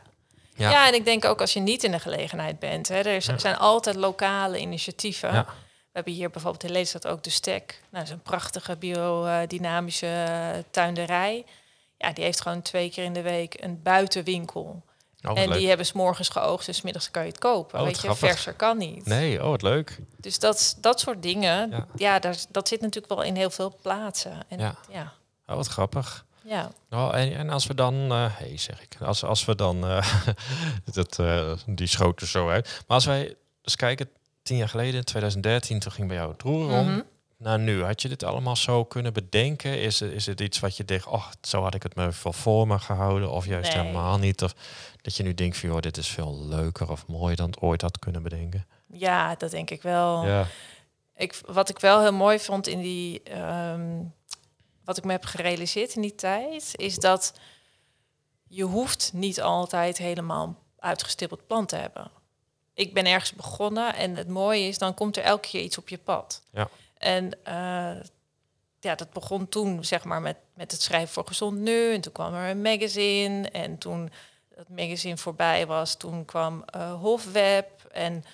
Ja. 0.54 0.70
Ja. 0.70 0.86
en 0.88 0.94
ik 0.94 1.04
denk 1.04 1.24
ook 1.24 1.40
als 1.40 1.52
je 1.52 1.60
niet 1.60 1.84
in 1.84 1.90
de 1.90 1.98
gelegenheid 1.98 2.58
bent. 2.58 2.88
Hè, 2.88 3.00
er 3.00 3.12
Ja. 3.12 3.38
zijn 3.38 3.56
altijd 3.56 3.96
lokale 3.96 4.58
initiatieven. 4.58 5.32
Ja. 5.32 5.44
We 5.44 5.98
hebben 5.98 6.12
hier 6.12 6.30
bijvoorbeeld 6.30 6.64
in 6.64 6.70
Lelystad 6.70 7.06
ook 7.06 7.22
de 7.22 7.30
Stek. 7.30 7.80
Nou, 7.80 7.88
dat 7.90 8.02
is 8.02 8.10
een 8.10 8.22
prachtige 8.22 8.76
biodynamische 8.76 10.06
eh, 10.06 10.58
tuinderij. 10.70 11.44
Ja, 12.02 12.12
die 12.12 12.24
heeft 12.24 12.40
gewoon 12.40 12.62
twee 12.62 12.90
keer 12.90 13.04
in 13.04 13.12
de 13.12 13.22
week 13.22 13.54
een 13.62 13.82
buitenwinkel. 13.82 14.82
Oh, 15.28 15.38
en 15.38 15.48
leuk. 15.48 15.58
die 15.58 15.68
hebben 15.68 15.86
's 15.86 15.92
morgens 15.92 16.28
geoogst 16.28 16.68
en 16.68 16.74
's 16.74 16.82
middags 16.82 17.10
kan 17.10 17.22
je 17.22 17.28
het 17.28 17.38
kopen. 17.38 17.78
Oh, 17.78 17.84
Weet 17.84 17.94
je, 17.94 18.00
grappig. 18.08 18.28
verser 18.28 18.52
kan 18.54 18.78
niet. 18.78 19.06
Nee, 19.06 19.42
oh, 19.42 19.48
wat 19.48 19.62
leuk. 19.62 19.98
Dus 20.16 20.38
dat, 20.38 20.76
dat 20.80 21.00
soort 21.00 21.22
dingen, 21.22 21.70
Ja. 21.70 21.86
ja, 21.96 22.18
daar, 22.18 22.36
dat 22.50 22.68
zit 22.68 22.80
natuurlijk 22.80 23.12
wel 23.14 23.22
in 23.22 23.36
heel 23.36 23.50
veel 23.50 23.78
plaatsen. 23.82 24.38
En 24.48 24.58
Ja. 24.58 24.74
ja, 24.90 25.12
Oh, 25.46 25.56
wat 25.56 25.66
grappig. 25.66 26.24
ja. 26.44 26.70
Oh, 26.90 27.10
en, 27.14 27.34
en 27.36 27.50
als 27.50 27.66
we 27.66 27.74
dan... 27.74 27.94
eh 28.12 28.26
hey, 28.30 28.56
zeg 28.58 28.82
ik. 28.82 28.96
Als, 29.00 29.24
als 29.24 29.44
we 29.44 29.54
dan... 29.54 29.86
eh, 29.86 30.24
dat, 30.94 31.18
eh, 31.18 31.52
die 31.66 31.86
schoot 31.86 32.20
er 32.20 32.26
zo 32.28 32.48
uit. 32.48 32.64
Maar 32.86 32.96
als 32.96 33.04
wij 33.04 33.34
eens 33.62 33.76
kijken... 33.76 34.08
Tien 34.42 34.56
jaar 34.56 34.68
geleden, 34.68 34.94
in 34.94 35.04
2013, 35.04 35.78
toen 35.78 35.92
ging 35.92 36.08
bij 36.08 36.16
jou 36.16 36.32
het 36.32 36.42
roer 36.42 36.72
om. 36.78 36.88
Mhm. 36.90 37.00
Nou, 37.42 37.58
nu, 37.58 37.82
had 37.82 38.02
je 38.02 38.08
dit 38.08 38.22
allemaal 38.22 38.56
zo 38.56 38.84
kunnen 38.84 39.12
bedenken? 39.12 39.80
Is 39.80 40.00
het, 40.00 40.12
is 40.12 40.26
het 40.26 40.40
iets 40.40 40.60
wat 40.60 40.76
je 40.76 40.84
denkt, 40.84 41.06
oh, 41.06 41.26
zo 41.40 41.62
had 41.62 41.74
ik 41.74 41.82
het 41.82 41.94
me 41.94 42.10
wel 42.22 42.32
voor 42.32 42.66
me 42.66 42.78
gehouden? 42.78 43.30
Of 43.30 43.46
juist 43.46 43.74
Nee. 43.74 43.82
helemaal 43.82 44.18
niet? 44.18 44.42
Of 44.42 44.54
dat 45.00 45.16
je 45.16 45.22
nu 45.22 45.34
denkt 45.34 45.56
van, 45.56 45.68
joh, 45.68 45.80
dit 45.80 45.96
is 45.96 46.08
veel 46.08 46.38
leuker 46.44 46.90
of 46.90 47.06
mooier 47.06 47.36
dan 47.36 47.46
het 47.46 47.60
ooit 47.60 47.80
had 47.80 47.98
kunnen 47.98 48.22
bedenken? 48.22 48.66
ja, 48.86 49.34
dat 49.34 49.50
denk 49.50 49.70
ik 49.70 49.82
wel. 49.82 50.26
Ja, 50.26 50.46
Ik, 51.16 51.40
wat 51.46 51.68
ik 51.68 51.78
wel 51.78 52.00
heel 52.00 52.12
mooi 52.12 52.38
vond 52.38 52.66
in 52.66 52.80
die. 52.80 53.22
ehm, 53.22 54.02
wat 54.84 54.96
ik 54.96 55.04
me 55.04 55.12
heb 55.12 55.24
gerealiseerd 55.24 55.94
in 55.94 56.02
die 56.02 56.14
tijd, 56.14 56.72
is 56.76 56.96
dat 56.96 57.34
je 58.48 58.64
hoeft 58.64 59.10
niet 59.14 59.40
altijd 59.40 59.98
helemaal 59.98 60.58
uitgestippeld 60.78 61.46
plant 61.46 61.68
te 61.68 61.76
hebben. 61.76 62.10
Ik 62.74 62.94
ben 62.94 63.06
ergens 63.06 63.32
begonnen 63.32 63.94
en 63.94 64.16
het 64.16 64.28
mooie 64.28 64.66
is, 64.68 64.78
dan 64.78 64.94
komt 64.94 65.16
er 65.16 65.22
elke 65.22 65.48
keer 65.48 65.62
iets 65.62 65.78
op 65.78 65.88
je 65.88 65.98
pad. 65.98 66.42
Ja. 66.52 66.68
En 67.02 67.30
eh, 67.42 68.02
ja, 68.80 68.94
dat 68.94 69.12
begon 69.12 69.48
toen 69.48 69.84
zeg 69.84 70.04
maar 70.04 70.20
met, 70.20 70.36
met 70.54 70.72
het 70.72 70.82
schrijven 70.82 71.08
voor 71.08 71.26
Gezond 71.26 71.58
Nu. 71.58 71.94
En 71.94 72.00
toen 72.00 72.12
kwam 72.12 72.34
er 72.34 72.50
een 72.50 72.62
magazine. 72.62 73.48
En 73.48 73.78
toen 73.78 74.12
dat 74.56 74.68
magazine 74.68 75.16
voorbij 75.16 75.66
was, 75.66 75.94
toen 75.96 76.24
kwam 76.24 76.62
eh, 76.64 77.00
Hofweb. 77.00 77.70
En 77.92 78.24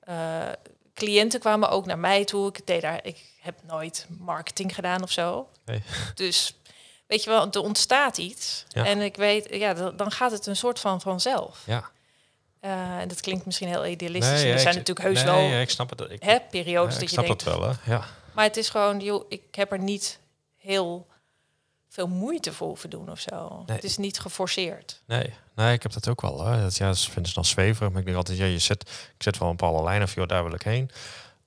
eh, 0.00 0.48
cliënten 0.94 1.40
kwamen 1.40 1.70
ook 1.70 1.86
naar 1.86 1.98
mij 1.98 2.24
toe. 2.24 2.48
Ik 2.48 2.66
deed 2.66 2.82
daar, 2.82 3.04
ik 3.04 3.24
heb 3.40 3.58
nooit 3.62 4.06
marketing 4.18 4.74
gedaan 4.74 5.02
of 5.02 5.10
zo. 5.10 5.48
Nee. 5.64 5.82
Dus 6.14 6.56
weet 7.06 7.24
je 7.24 7.30
wel, 7.30 7.50
er 7.50 7.60
ontstaat 7.60 8.18
iets. 8.18 8.64
Ja. 8.68 8.84
En 8.84 9.00
ik 9.00 9.16
weet, 9.16 9.54
ja, 9.54 9.74
dan 9.74 9.96
dan 9.96 10.10
gaat 10.10 10.30
het 10.30 10.46
een 10.46 10.56
soort 10.56 10.80
van 10.80 11.00
vanzelf. 11.00 11.62
ja. 11.66 11.90
Eh, 12.60 12.98
en 12.98 13.08
dat 13.08 13.20
klinkt 13.20 13.46
misschien 13.46 13.68
heel 13.68 13.86
idealistisch. 13.86 14.30
Nee, 14.32 14.40
en 14.42 14.46
ja, 14.48 14.52
er 14.54 14.58
zijn 14.60 14.72
ik- 14.76 14.78
natuurlijk 14.86 15.06
heus 15.06 15.24
nee, 15.24 15.34
wel 15.34 15.50
ja, 15.50 15.60
ik 15.60 15.70
snap 15.70 15.90
het. 15.90 16.00
Ik, 16.10 16.22
hè, 16.22 16.36
periodes 16.50 16.94
ja, 16.94 17.00
ik 17.00 17.00
dat 17.00 17.00
je 17.00 17.08
snap 17.08 17.26
denkt. 17.26 17.44
het 17.44 17.54
wel, 17.58 17.68
hè? 17.68 17.92
Ja. 17.92 18.04
Maar 18.34 18.44
het 18.44 18.56
is 18.56 18.68
gewoon, 18.68 19.00
joh, 19.00 19.24
ik 19.28 19.42
heb 19.54 19.72
er 19.72 19.78
niet 19.78 20.18
heel 20.56 21.06
veel 21.88 22.06
moeite 22.08 22.52
voor 22.52 22.66
hoeven 22.66 22.90
doen 22.90 23.10
of 23.10 23.20
zo. 23.20 23.62
Nee. 23.66 23.76
Het 23.76 23.84
is 23.84 23.96
niet 23.96 24.18
geforceerd. 24.20 25.02
Nee, 25.06 25.34
nee, 25.54 25.72
ik 25.72 25.82
heb 25.82 25.92
dat 25.92 26.08
ook 26.08 26.20
wel. 26.20 26.44
Hè. 26.46 26.60
Dat, 26.62 26.76
ja, 26.76 26.86
dat 26.86 26.98
vinden 27.00 27.26
ze 27.26 27.34
dan 27.34 27.44
zweverig. 27.44 27.90
Maar 27.90 27.98
ik 28.00 28.04
denk 28.04 28.16
altijd, 28.16 28.38
ja, 28.38 28.44
je 28.44 28.58
zet, 28.58 28.82
ik 29.16 29.22
zet 29.22 29.38
wel 29.38 29.48
een 29.50 29.56
bepaalde 29.56 29.82
lijn 29.82 30.02
of 30.02 30.14
joh, 30.14 30.28
daar 30.28 30.44
wil 30.44 30.54
ik 30.54 30.62
heen. 30.62 30.90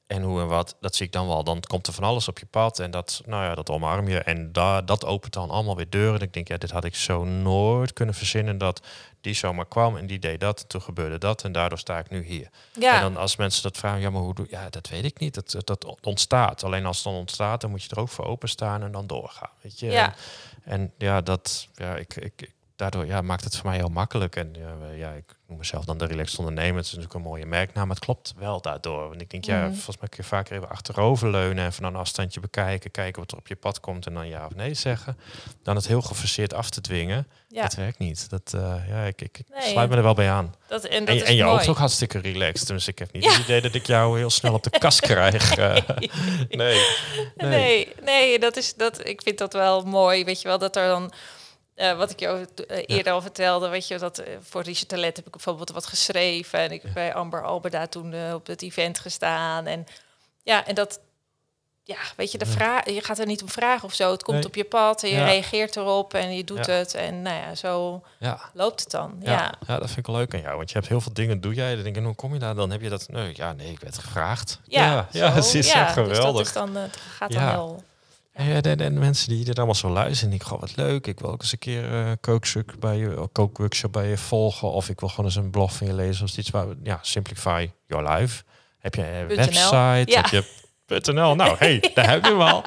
En 0.09 0.21
hoe 0.21 0.41
en 0.41 0.47
wat, 0.47 0.75
dat 0.79 0.95
zie 0.95 1.05
ik 1.05 1.11
dan 1.11 1.27
wel. 1.27 1.43
Dan 1.43 1.59
komt 1.59 1.87
er 1.87 1.93
van 1.93 2.03
alles 2.03 2.27
op 2.27 2.39
je 2.39 2.45
pad 2.45 2.79
en 2.79 2.91
dat, 2.91 3.21
nou 3.25 3.43
ja, 3.43 3.55
dat 3.55 3.69
omarm 3.69 4.07
je. 4.07 4.19
En 4.19 4.51
daar, 4.51 4.85
dat 4.85 5.05
opent 5.05 5.33
dan 5.33 5.49
allemaal 5.49 5.75
weer 5.75 5.89
deuren. 5.89 6.19
En 6.19 6.25
ik 6.25 6.33
denk, 6.33 6.47
ja, 6.47 6.57
dit 6.57 6.71
had 6.71 6.83
ik 6.83 6.95
zo 6.95 7.23
nooit 7.23 7.93
kunnen 7.93 8.15
verzinnen 8.15 8.57
dat 8.57 8.81
die 9.21 9.33
zomaar 9.33 9.67
kwam 9.67 9.97
en 9.97 10.07
die 10.07 10.19
deed 10.19 10.39
dat. 10.39 10.61
En 10.61 10.67
toen 10.67 10.81
gebeurde 10.81 11.17
dat 11.17 11.43
en 11.43 11.51
daardoor 11.51 11.77
sta 11.77 11.99
ik 11.99 12.09
nu 12.09 12.23
hier. 12.23 12.49
Ja, 12.73 12.95
En 12.95 13.01
dan 13.01 13.17
als 13.17 13.35
mensen 13.35 13.63
dat 13.63 13.77
vragen, 13.77 14.01
ja, 14.01 14.09
maar 14.09 14.21
hoe 14.21 14.35
doe 14.35 14.47
Ja, 14.49 14.69
dat 14.69 14.89
weet 14.89 15.05
ik 15.05 15.19
niet. 15.19 15.33
Dat, 15.33 15.67
dat 15.67 15.95
ontstaat. 16.01 16.63
Alleen 16.63 16.85
als 16.85 16.95
het 16.95 17.05
dan 17.05 17.15
ontstaat, 17.15 17.61
dan 17.61 17.69
moet 17.69 17.83
je 17.83 17.89
er 17.89 17.99
ook 17.99 18.09
voor 18.09 18.25
openstaan 18.25 18.83
en 18.83 18.91
dan 18.91 19.07
doorgaan. 19.07 19.51
Weet 19.61 19.79
je? 19.79 19.91
Ja. 19.91 20.13
En, 20.63 20.71
en 20.79 20.93
ja, 20.97 21.21
dat, 21.21 21.67
ja, 21.73 21.95
ik, 21.95 22.15
ik, 22.15 22.33
ik 22.41 22.53
daardoor 22.79 23.05
ja, 23.05 23.21
maakt 23.21 23.43
het 23.43 23.55
voor 23.55 23.65
mij 23.69 23.77
heel 23.77 23.89
makkelijk. 23.89 24.35
En 24.35 24.55
ja, 24.59 24.75
ja, 24.95 25.11
ik 25.11 25.35
noem 25.47 25.57
mezelf 25.57 25.85
dan 25.85 25.97
de 25.97 26.05
relaxed 26.05 26.39
ondernemer. 26.39 26.75
Het 26.75 26.85
is 26.85 26.91
natuurlijk 26.91 27.15
een 27.19 27.21
mooie 27.29 27.45
merknaam, 27.45 27.87
maar 27.87 27.95
het 27.95 28.05
klopt 28.05 28.33
wel 28.37 28.61
daardoor. 28.61 29.07
Want 29.09 29.21
ik 29.21 29.29
denk, 29.29 29.45
ja, 29.45 29.59
Mhm. 29.59 29.73
volgens 29.73 29.97
mij 29.97 30.09
kun 30.09 30.17
je 30.21 30.29
vaker 30.29 30.55
even 30.55 30.69
achteroverleunen 30.69 31.65
en 31.65 31.73
van 31.73 31.83
een 31.83 31.95
afstandje 31.95 32.39
bekijken, 32.39 32.91
kijken 32.91 33.21
wat 33.21 33.31
er 33.31 33.37
op 33.37 33.47
je 33.47 33.55
pad 33.55 33.79
komt 33.79 34.05
en 34.05 34.13
dan 34.13 34.27
ja 34.27 34.45
of 34.45 34.55
nee 34.55 34.73
zeggen. 34.73 35.17
Dan 35.63 35.75
het 35.75 35.87
heel 35.87 36.01
geforceerd 36.01 36.53
af 36.53 36.69
te 36.69 36.81
dwingen. 36.81 37.27
Ja, 37.47 37.61
Dat 37.61 37.73
werkt 37.73 37.99
niet. 37.99 38.29
Dat, 38.29 38.53
eh, 38.55 38.75
ja, 38.89 39.03
ik, 39.03 39.21
ik, 39.21 39.37
ik 39.37 39.45
Nee, 39.59 39.69
sluit 39.71 39.89
me 39.89 39.95
er 39.95 40.03
wel 40.03 40.13
bij 40.13 40.29
aan. 40.31 40.55
dat, 40.67 40.83
en 40.83 41.05
dat 41.05 41.15
En, 41.17 41.25
en 41.25 41.35
je 41.35 41.45
oogt 41.45 41.67
ook 41.67 41.77
hartstikke 41.77 42.19
relaxed. 42.19 42.67
Dus 42.67 42.87
ik 42.87 42.99
heb 42.99 43.11
niet 43.11 43.23
Ja. 43.23 43.31
het 43.31 43.39
idee 43.41 43.61
dat 43.61 43.73
ik 43.73 43.85
jou 43.85 44.17
heel 44.17 44.29
snel 44.29 44.53
op 44.53 44.63
de 44.63 44.69
kast 44.79 44.99
krijg. 45.11 45.55
Eh, 45.57 45.75
nee. 46.49 46.77
nee. 47.35 47.47
Nee, 47.49 47.87
nee, 48.03 48.39
dat 48.39 48.57
is 48.57 48.73
dat. 48.75 49.07
Ik 49.07 49.21
vind 49.21 49.37
dat 49.37 49.53
wel 49.53 49.81
mooi. 49.83 50.23
Weet 50.23 50.41
je 50.41 50.47
wel 50.47 50.57
dat 50.57 50.75
er 50.75 50.87
dan. 50.87 51.11
Eh, 51.79 51.97
wat 51.97 52.11
ik 52.11 52.19
je 52.19 52.47
eh, 52.67 52.83
eerder 52.97 53.13
al 53.13 53.21
vertelde, 53.21 53.67
weet 53.69 53.87
je 53.87 53.97
dat 53.97 54.17
eh, 54.17 54.33
voor 54.41 54.61
Richard 54.61 54.87
Talent 54.89 55.15
heb 55.15 55.25
ik 55.25 55.31
bijvoorbeeld 55.31 55.69
wat 55.71 55.85
geschreven 55.85 56.59
en 56.59 56.71
ik 56.71 56.81
heb 56.81 56.93
bij 56.93 57.13
Amber 57.13 57.43
Alberda 57.43 57.87
toen 57.87 58.13
eh, 58.13 58.33
op 58.33 58.47
het 58.47 58.61
event 58.61 58.99
gestaan 58.99 59.65
en 59.65 59.85
ja 60.43 60.65
en 60.65 60.75
dat 60.75 60.99
ja 61.83 61.97
weet 62.15 62.31
je 62.31 62.37
de 62.37 62.45
vraag 62.45 62.89
je 62.89 63.01
gaat 63.03 63.19
er 63.19 63.25
niet 63.25 63.41
om 63.41 63.49
vragen 63.49 63.83
of 63.85 63.93
zo 63.93 64.11
het 64.11 64.23
komt 64.23 64.37
Nee. 64.37 64.45
op 64.45 64.55
je 64.55 64.63
pad 64.63 65.03
en 65.03 65.09
je 65.09 65.15
Ja. 65.15 65.25
reageert 65.25 65.75
erop 65.75 66.13
en 66.13 66.35
je 66.35 66.43
doet 66.43 66.65
het 66.65 66.93
en 66.93 67.21
nou 67.21 67.35
ja 67.37 67.55
zo 67.55 68.03
loopt 68.53 68.79
het 68.79 68.91
dan 68.91 69.15
Ja, 69.21 69.53
ja, 69.67 69.77
dat 69.77 69.85
vind 69.85 69.97
ik 69.97 70.05
wel 70.07 70.15
leuk 70.15 70.33
aan 70.33 70.41
jou. 70.41 70.57
Want 70.57 70.69
je 70.69 70.75
hebt 70.77 70.87
heel 70.89 71.01
veel 71.01 71.13
dingen, 71.13 71.41
doe 71.41 71.53
jij. 71.53 71.73
Dan 71.75 71.83
denk 71.83 71.97
ik, 71.97 72.03
hoe 72.03 72.15
kom 72.15 72.33
je 72.33 72.39
daar? 72.39 72.55
Dan 72.55 72.71
heb 72.71 72.81
je 72.81 72.89
dat, 72.89 73.07
nee, 73.09 73.31
ja, 73.35 73.53
nee, 73.53 73.71
ik 73.71 73.79
werd 73.79 73.97
gevraagd. 73.97 74.59
ja, 74.63 75.07
ja, 75.11 75.31
het 75.31 75.53
is 75.53 75.71
echt 75.71 75.93
geweldig. 75.93 76.17
dus 76.17 76.25
dat 76.33 76.39
is 76.39 76.53
dan, 76.53 76.77
eh, 76.77 76.83
gaat 77.17 77.31
dan 77.31 77.41
Ja. 77.41 77.65
En, 78.39 78.79
en 78.79 78.99
mensen 78.99 79.29
die 79.29 79.45
dit 79.45 79.57
allemaal 79.57 79.75
zo 79.75 79.89
luisteren, 79.89 80.33
ik 80.33 80.43
goh, 80.43 80.59
wat 80.59 80.75
leuk. 80.75 81.07
Ik 81.07 81.19
wil 81.19 81.29
ook 81.29 81.41
eens 81.41 81.51
een 81.51 81.59
keer 81.59 81.91
eh 81.91 82.11
kookworkshop 82.21 82.75
bij 82.79 82.97
je, 82.97 83.29
kookworkshop 83.31 83.91
bij 83.91 84.09
je 84.09 84.17
volgen. 84.17 84.71
Of 84.71 84.89
ik 84.89 84.99
wil 84.99 85.09
gewoon 85.09 85.25
eens 85.25 85.35
een 85.35 85.49
blog 85.49 85.75
van 85.75 85.87
je 85.87 85.93
lezen. 85.93 86.25
Of 86.25 86.37
iets 86.37 86.49
waar, 86.49 86.67
ja, 86.83 86.99
Simplify 87.01 87.69
Your 87.87 88.09
Life. 88.09 88.43
Heb 88.79 88.95
je 88.95 89.05
een 89.05 89.27
website? 89.27 90.03
Ja. 90.05 90.21
Heb 90.21 90.25
je 90.25 90.43
.nl? 90.89 91.35
Nou, 91.35 91.55
hey, 91.59 91.83
daar 91.93 92.09
heb 92.09 92.23
je 92.25 92.29
hem 92.31 92.41
al. 92.41 92.63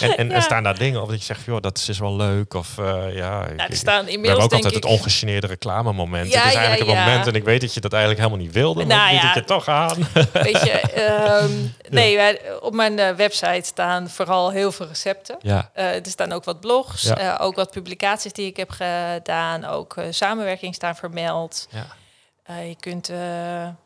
en, 0.00 0.16
en, 0.16 0.28
Ja. 0.28 0.34
en 0.34 0.42
staan 0.42 0.62
daar 0.62 0.78
dingen 0.78 1.02
op 1.02 1.08
dat 1.08 1.18
je 1.18 1.24
zegt, 1.24 1.44
joh, 1.44 1.60
dat 1.60 1.84
is 1.88 1.98
wel 1.98 2.16
leuk. 2.16 2.54
Of 2.54 2.78
eh, 2.78 2.84
ja, 3.16 3.40
ik- 3.42 3.48
nou, 3.48 3.56
er 3.56 3.70
ik- 3.70 3.74
staan 3.76 4.04
we 4.04 4.10
inmiddels 4.10 4.38
hebben 4.38 4.42
ook 4.44 4.50
denk 4.50 4.64
altijd 4.64 4.74
ik 4.74 4.82
het 4.82 4.84
ongegeneerde 4.84 5.46
reclamemoment. 5.46 6.32
Ja, 6.32 6.38
het 6.38 6.46
is 6.46 6.52
ja, 6.52 6.58
eigenlijk 6.58 6.90
een 6.90 6.96
ja. 6.96 7.04
moment 7.06 7.26
en 7.26 7.34
ik 7.34 7.44
weet 7.44 7.60
dat 7.60 7.74
je 7.74 7.80
dat 7.80 7.92
eigenlijk 7.92 8.22
helemaal 8.22 8.44
niet 8.44 8.52
wilde. 8.54 8.84
Maar 8.86 8.96
Nou 8.96 9.14
ik 9.14 9.20
het 9.20 9.34
je 9.34 9.44
toch 9.44 9.68
aan. 9.68 9.96
Weet 10.32 10.62
je, 10.62 10.70
ehm, 10.80 11.50
nee, 11.88 12.16
wij- 12.16 12.40
op 12.60 12.74
mijn 12.74 12.98
eh, 12.98 13.10
website 13.14 13.62
staan 13.64 14.08
vooral 14.08 14.50
heel 14.50 14.72
veel 14.72 14.86
recepten. 14.86 15.36
ja, 15.42 15.70
Eh, 15.74 15.94
er 15.94 16.00
staan 16.06 16.32
ook 16.32 16.44
wat 16.44 16.60
blogs, 16.60 17.02
Ja. 17.02 17.16
eh, 17.38 17.44
ook 17.46 17.54
wat 17.56 17.70
publicaties 17.70 18.32
die 18.32 18.46
ik 18.46 18.56
heb 18.56 18.70
gedaan, 18.70 19.64
ook 19.64 19.96
eh, 19.96 20.04
samenwerking 20.10 20.74
staan 20.74 20.96
vermeld. 20.96 21.66
ja, 21.70 21.86
Eh, 22.44 22.68
je 22.68 22.76
kunt, 22.80 23.10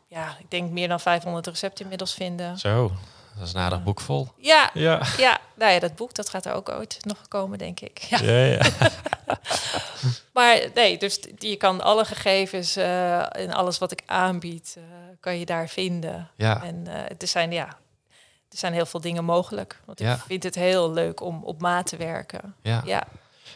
ja, 0.07 0.35
ik 0.39 0.45
denk 0.51 0.71
meer 0.71 0.87
dan 0.87 0.99
500 0.99 1.47
recepten 1.47 1.83
inmiddels 1.83 2.13
vinden. 2.13 2.57
zo. 2.57 2.91
Dat 3.37 3.47
is 3.47 3.53
een 3.53 3.59
aardig 3.59 3.83
boek 3.83 4.01
vol. 4.01 4.27
Ja, 4.37 4.69
Ja, 4.73 5.01
ja, 5.17 5.37
nou 5.55 5.71
ja, 5.71 5.79
dat 5.79 5.95
boek 5.95 6.13
dat 6.13 6.29
gaat 6.29 6.45
er 6.45 6.53
ook 6.53 6.69
ooit 6.69 6.97
nog 7.01 7.27
komen, 7.27 7.57
denk 7.57 7.79
ik. 7.79 7.97
Ja. 7.97 8.19
ja, 8.21 8.45
ja. 8.45 8.61
Maar 10.33 10.59
nee, 10.73 10.97
dus 10.97 11.19
je 11.37 11.55
kan 11.55 11.81
alle 11.81 12.05
gegevens 12.05 12.75
eh, 12.75 13.35
en 13.37 13.53
alles 13.53 13.77
wat 13.77 13.91
ik 13.91 14.01
aanbied, 14.05 14.75
eh, 14.77 14.83
kan 15.19 15.39
je 15.39 15.45
daar 15.45 15.67
vinden. 15.67 16.29
ja. 16.35 16.63
En 16.63 16.87
eh, 16.87 17.15
er 17.17 17.27
zijn 17.27 17.51
ja, 17.51 17.65
er 18.49 18.57
zijn 18.57 18.73
heel 18.73 18.85
veel 18.85 19.01
dingen 19.01 19.25
mogelijk. 19.25 19.81
Want 19.85 19.99
Ja. 19.99 20.13
ik 20.13 20.21
vind 20.27 20.43
het 20.43 20.55
heel 20.55 20.91
leuk 20.91 21.21
om 21.21 21.43
op 21.43 21.61
maat 21.61 21.87
te 21.87 21.97
werken. 21.97 22.55
ja. 22.61 22.81
Ja, 22.85 23.03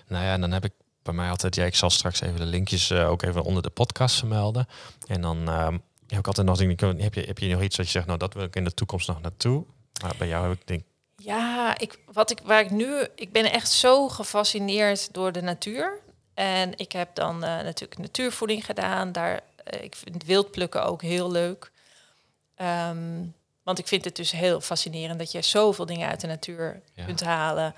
Nou 0.07 0.23
ja, 0.25 0.33
en 0.33 0.41
dan 0.41 0.51
heb 0.51 0.65
ik 0.65 0.71
bij 1.03 1.13
mij 1.13 1.29
altijd, 1.29 1.55
ja, 1.55 1.65
ik 1.65 1.75
zal 1.75 1.89
straks 1.89 2.21
even 2.21 2.39
de 2.39 2.45
linkjes 2.45 2.89
eh, 2.89 3.09
ook 3.09 3.21
even 3.21 3.43
onder 3.43 3.63
de 3.63 3.69
podcast 3.69 4.15
vermelden. 4.17 4.67
En 5.07 5.21
dan 5.21 5.49
ehm, 5.49 5.77
heb 6.09 6.19
ik 6.19 6.27
altijd 6.27 6.47
nog 6.47 6.57
dingen, 6.57 6.99
heb 7.01 7.13
je, 7.13 7.21
heb 7.21 7.37
je 7.37 7.47
nog 7.47 7.61
iets 7.61 7.75
dat 7.75 7.85
je 7.85 7.91
zegt, 7.91 8.05
nou 8.05 8.17
dat 8.19 8.33
wil 8.33 8.43
ik 8.43 8.55
in 8.55 8.63
de 8.63 8.73
toekomst 8.73 9.07
nog 9.07 9.21
naartoe. 9.21 9.65
Maar 10.01 10.13
bij 10.17 10.27
jou 10.27 10.49
heb 10.49 10.59
ik 10.59 10.67
denk, 10.67 10.83
ja 11.15 11.77
ik, 11.77 11.99
wat 12.11 12.31
ik, 12.31 12.39
waar 12.43 12.59
ik 12.61 12.69
nu, 12.71 13.05
ik 13.15 13.31
ben 13.31 13.51
echt 13.51 13.71
zo 13.71 14.07
gefascineerd 14.09 15.13
door 15.13 15.31
de 15.31 15.41
natuur. 15.41 15.99
En 16.33 16.77
ik 16.77 16.91
heb 16.91 17.15
dan 17.15 17.43
eh, 17.43 17.49
natuurlijk 17.63 17.99
natuurvoeding 17.99 18.65
gedaan. 18.65 19.11
Daar, 19.11 19.41
eh, 19.63 19.83
ik 19.83 19.95
vind 19.95 20.23
wildplukken 20.23 20.85
ook 20.85 21.01
heel 21.01 21.31
leuk. 21.31 21.71
Ehm, 22.55 23.21
want 23.63 23.79
ik 23.79 23.87
vind 23.87 24.05
het 24.05 24.15
dus 24.15 24.31
heel 24.31 24.61
fascinerend 24.61 25.19
dat 25.19 25.31
je 25.31 25.41
zoveel 25.41 25.85
dingen 25.85 26.09
uit 26.09 26.21
de 26.21 26.27
natuur 26.27 26.81
Ja. 26.93 27.05
kunt 27.05 27.21
halen. 27.21 27.73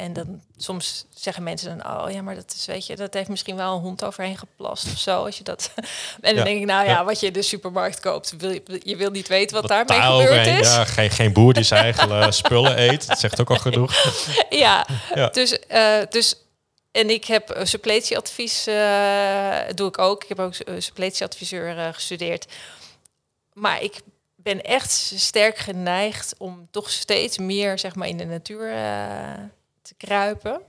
En 0.00 0.12
dan 0.12 0.42
soms 0.56 1.04
zeggen 1.14 1.42
mensen 1.42 1.78
dan, 1.78 2.00
oh 2.02 2.10
ja, 2.10 2.22
maar 2.22 2.34
dat 2.34 2.54
is, 2.56 2.66
weet 2.66 2.86
je, 2.86 2.96
dat 2.96 3.14
heeft 3.14 3.28
misschien 3.28 3.56
wel 3.56 3.74
een 3.74 3.80
hond 3.80 4.04
overheen 4.04 4.38
geplast 4.38 4.84
of 4.92 4.98
zo. 4.98 5.24
Als 5.24 5.38
je 5.38 5.44
dat. 5.44 5.70
en 5.76 5.86
dan 6.20 6.34
Ja. 6.34 6.44
denk 6.44 6.60
ik, 6.60 6.66
nou 6.66 6.86
ja, 6.88 7.04
wat 7.04 7.20
je 7.20 7.26
in 7.26 7.32
de 7.32 7.42
supermarkt 7.42 8.00
koopt, 8.00 8.34
wil 8.38 8.50
je, 8.50 8.80
je 8.84 8.96
wil 8.96 9.10
niet 9.10 9.28
weten 9.28 9.60
wat, 9.60 9.68
wat 9.68 9.86
daarmee 9.86 9.98
daar 9.98 10.20
gebeurd 10.28 10.60
is. 10.60 10.72
Ja, 10.74 10.84
geen, 10.84 11.10
geen 11.10 11.32
boer 11.32 11.52
die 11.52 11.64
zijn 11.64 11.82
eigen 11.82 12.10
eh, 12.22 12.30
spullen 12.30 12.78
eet. 12.90 13.06
Dat 13.06 13.18
zegt 13.18 13.40
ook 13.40 13.50
al 13.50 13.56
genoeg. 13.56 13.94
ja, 14.50 14.86
Ja. 15.14 15.28
Dus, 15.28 15.58
eh, 15.58 16.00
dus 16.08 16.34
en 16.92 17.10
ik 17.10 17.24
heb 17.24 17.56
uh, 17.56 17.64
suppletieadvies, 17.64 18.66
eh, 18.66 19.58
doe 19.74 19.88
ik 19.88 19.98
ook. 19.98 20.22
Ik 20.22 20.28
heb 20.28 20.40
ook 20.40 20.54
uh, 20.64 20.74
suppletieadviseur 20.80 21.78
eh, 21.78 21.88
gestudeerd. 21.92 22.46
Maar 23.52 23.82
ik 23.82 23.94
ben 24.36 24.62
echt 24.62 24.90
sterk 25.16 25.58
geneigd 25.58 26.34
om 26.38 26.68
toch 26.70 26.90
steeds 26.90 27.38
meer 27.38 27.78
zeg 27.78 27.94
maar, 27.94 28.08
in 28.08 28.16
de 28.16 28.24
natuur 28.24 28.72
eh, 28.72 29.32
te 29.98 30.06
kruipen. 30.06 30.60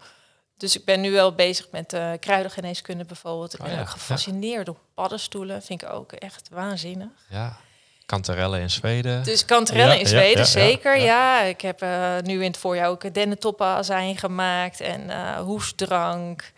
Dus 0.58 0.76
ik 0.76 0.86
ben 0.86 1.02
nu 1.02 1.12
wel 1.12 1.36
bezig 1.36 1.68
met 1.72 1.94
uh, 1.94 2.12
kruidengeneeskunde 2.20 3.06
bijvoorbeeld. 3.06 3.54
Ik 3.54 3.60
Oh 3.60 3.66
ben 3.66 3.76
ja, 3.76 3.82
ook 3.82 3.90
gefascineerd 3.90 4.66
door 4.66 4.78
paddenstoelen. 4.94 5.62
Vind 5.62 5.82
ik 5.82 5.90
ook 5.90 6.12
echt 6.12 6.50
waanzinnig. 6.52 7.10
Ja, 7.30 7.58
kanterellen 8.06 8.60
in 8.60 8.70
Zweden. 8.70 9.24
Dus 9.24 9.46
kanterellen 9.46 9.94
Ja, 9.94 10.00
in 10.00 10.08
Zweden, 10.08 10.46
zeker. 10.46 10.98
ja. 11.00 11.42
Ik 11.42 11.62
heb 11.62 11.84
uh, 11.84 12.18
nu 12.24 12.34
in 12.34 12.52
het 12.52 12.58
voorjaar 12.58 12.90
ook 12.90 13.14
dennentoppenazijn 13.14 14.18
gemaakt 14.18 14.80
en 14.80 15.02
uh, 15.10 15.38
hoestdrank. 15.38 16.52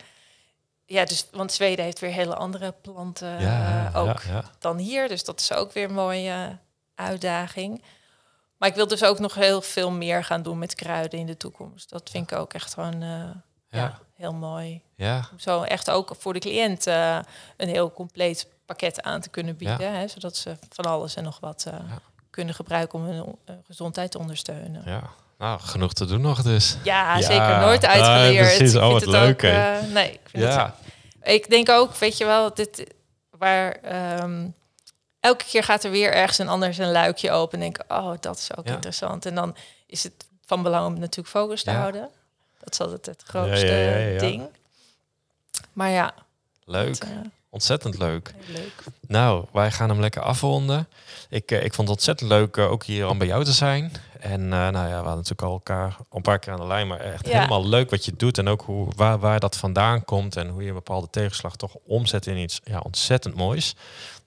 Ja, 0.85 1.05
dus, 1.05 1.27
want 1.31 1.51
Zweden 1.51 1.85
heeft 1.85 1.99
weer 1.99 2.11
hele 2.11 2.35
andere 2.35 2.73
planten 2.81 3.37
ook 3.95 4.21
dan 4.59 4.77
hier. 4.77 5.07
Dus 5.07 5.23
dat 5.23 5.39
is 5.39 5.53
ook 5.53 5.73
weer 5.73 5.83
een 5.83 5.93
mooie 5.93 6.57
uitdaging. 6.95 7.83
Maar 8.63 8.71
ik 8.71 8.77
wil 8.77 8.87
dus 8.87 9.03
ook 9.03 9.19
nog 9.19 9.35
heel 9.35 9.61
veel 9.61 9.91
meer 9.91 10.23
gaan 10.23 10.41
doen 10.41 10.57
met 10.57 10.75
kruiden 10.75 11.19
in 11.19 11.25
de 11.25 11.37
toekomst. 11.37 11.89
Dat 11.89 12.09
vind 12.09 12.31
ik 12.31 12.37
ook 12.37 12.53
echt 12.53 12.73
gewoon 12.73 13.03
uh, 13.03 13.23
ja. 13.69 13.99
heel 14.15 14.33
mooi. 14.33 14.81
Ja. 14.95 15.27
Om 15.31 15.39
zo 15.39 15.61
echt 15.61 15.89
ook 15.89 16.15
voor 16.19 16.33
de 16.33 16.39
cliënt 16.39 16.87
uh, 16.87 17.19
een 17.57 17.67
heel 17.67 17.91
compleet 17.91 18.47
pakket 18.65 19.01
aan 19.01 19.21
te 19.21 19.29
kunnen 19.29 19.57
bieden. 19.57 19.93
Hè, 19.93 20.07
zodat 20.07 20.35
ze 20.35 20.57
van 20.69 20.85
alles 20.85 21.15
en 21.15 21.23
nog 21.23 21.39
wat 21.39 21.65
uh, 21.67 21.73
kunnen 22.29 22.55
gebruiken 22.55 22.99
om 22.99 23.05
hun 23.05 23.35
gezondheid 23.63 24.11
te 24.11 24.19
ondersteunen. 24.19 24.81
Ja. 24.85 25.01
Nou, 25.37 25.59
genoeg 25.59 25.93
te 25.93 26.05
doen 26.05 26.21
nog 26.21 26.41
dus. 26.41 26.77
Ja, 26.83 27.21
zeker. 27.21 27.59
Nooit 27.59 27.85
uitgeleerd. 27.85 28.55
Precies. 28.55 28.73
ik 28.73 28.81
Oh, 28.81 28.89
vind 28.89 28.93
wat 28.93 29.13
het 29.13 29.21
leuk, 29.21 29.43
ook, 29.43 29.51
uh, 29.51 29.93
nee, 29.93 30.11
ik 30.11 30.29
vind 30.29 30.43
ja. 30.43 30.75
het, 31.19 31.33
ik 31.33 31.49
denk 31.49 31.69
ook, 31.69 31.95
weet 31.95 32.17
je 32.17 32.25
wel, 32.25 32.53
dit, 32.53 32.93
waar 33.37 33.77
um, 34.21 34.53
elke 35.23 35.45
keer 35.45 35.63
gaat 35.63 35.83
er 35.83 35.91
weer 35.91 36.13
ergens 36.13 36.37
een 36.37 36.47
ander 36.47 36.73
zijn 36.73 36.91
luikje 36.91 37.31
open. 37.31 37.53
En 37.53 37.59
denk 37.59 37.77
ik, 37.77 37.91
oh, 37.91 38.13
dat 38.19 38.37
is 38.37 38.57
ook 38.57 38.67
ja. 38.67 38.73
interessant. 38.73 39.25
En 39.25 39.35
dan 39.35 39.55
is 39.85 40.03
het 40.03 40.13
van 40.45 40.63
belang 40.63 40.85
om 40.85 40.99
natuurlijk 40.99 41.27
focus 41.27 41.63
te 41.63 41.71
ja. 41.71 41.77
houden. 41.77 42.09
Dat 42.59 42.73
is 42.73 42.79
altijd 42.79 43.05
het 43.05 43.23
grootste 43.23 43.65
ja, 43.65 44.19
ding. 44.19 44.47
Maar 45.73 45.89
ja. 45.89 46.13
Leuk. 46.65 47.03
Uh, 47.03 47.09
ontzettend 47.49 47.97
leuk. 47.97 48.33
leuk. 48.47 48.83
Nou, 49.07 49.45
wij 49.51 49.71
gaan 49.71 49.89
hem 49.89 49.99
lekker 49.99 50.21
afronden. 50.21 50.87
Ik, 51.29 51.51
uh, 51.51 51.63
ik 51.63 51.73
vond 51.73 51.87
het 51.87 51.97
ontzettend 51.97 52.29
leuk 52.29 52.57
uh, 52.57 52.71
ook 52.71 52.83
hier 52.83 53.07
om 53.07 53.17
bij 53.17 53.27
jou 53.27 53.43
te 53.43 53.51
zijn. 53.51 53.91
En 54.19 54.41
uh, 54.41 54.49
nou 54.49 54.73
ja, 54.73 54.87
we 54.87 54.93
hadden 54.93 55.15
natuurlijk 55.15 55.41
al 55.41 55.51
elkaar 55.51 55.95
al 56.09 56.17
een 56.17 56.21
paar 56.21 56.39
keer 56.39 56.53
aan 56.53 56.59
de 56.59 56.67
lijn, 56.67 56.87
maar 56.87 56.99
echt 56.99 57.27
ja. 57.27 57.33
helemaal 57.33 57.67
leuk 57.67 57.89
wat 57.89 58.05
je 58.05 58.13
doet 58.17 58.37
en 58.37 58.47
ook 58.47 58.61
hoe, 58.61 58.87
waar, 58.95 59.19
waar 59.19 59.39
dat 59.39 59.57
vandaan 59.57 60.05
komt 60.05 60.35
en 60.35 60.49
hoe 60.49 60.61
je 60.61 60.67
een 60.67 60.73
bepaalde 60.73 61.09
tegenslag 61.09 61.55
toch 61.55 61.75
omzet 61.85 62.27
in 62.27 62.37
iets 62.37 62.59
ja, 62.63 62.79
ontzettend 62.79 63.35
moois. 63.35 63.75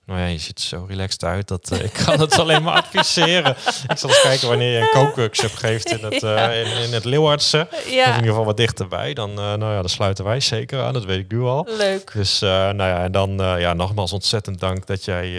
Nou 0.06 0.20
ja, 0.20 0.26
je 0.26 0.38
ziet 0.38 0.58
er 0.58 0.64
zo 0.64 0.84
relaxed 0.88 1.24
uit. 1.24 1.48
Dat, 1.48 1.70
uh, 1.72 1.84
ik 1.84 1.92
kan 1.92 2.20
het 2.20 2.38
alleen 2.38 2.62
maar 2.62 2.74
adviseren. 2.74 3.56
Ik 3.88 3.98
zal 3.98 4.10
eens 4.10 4.20
kijken 4.20 4.48
wanneer 4.48 4.72
je 4.72 4.78
een 4.78 4.90
kookworkshop 4.90 5.54
geeft 5.54 5.90
in 5.90 6.04
het, 6.04 6.22
uh, 6.22 6.36
ja. 6.36 6.50
in, 6.50 6.66
in, 6.66 6.92
het 6.92 7.04
Leeuwardse. 7.04 7.68
Ja. 7.88 8.02
Of 8.02 8.08
in 8.08 8.14
ieder 8.14 8.28
geval 8.28 8.44
wat 8.44 8.56
dichterbij. 8.56 9.14
Dan, 9.14 9.30
uh, 9.30 9.36
nou 9.36 9.72
ja, 9.72 9.80
dan 9.80 9.88
sluiten 9.88 10.24
wij 10.24 10.40
zeker 10.40 10.82
aan. 10.82 10.92
Dat 10.92 11.04
weet 11.04 11.18
ik 11.18 11.30
nu 11.30 11.40
al. 11.40 11.68
Leuk. 11.78 12.12
Dus 12.12 12.40
nou 12.40 12.76
ja, 12.76 13.02
en 13.02 13.12
dan 13.12 13.36
ja, 13.36 13.72
nogmaals 13.72 14.12
ontzettend 14.12 14.60
dank 14.60 14.86
dat 14.86 15.04
jij 15.04 15.32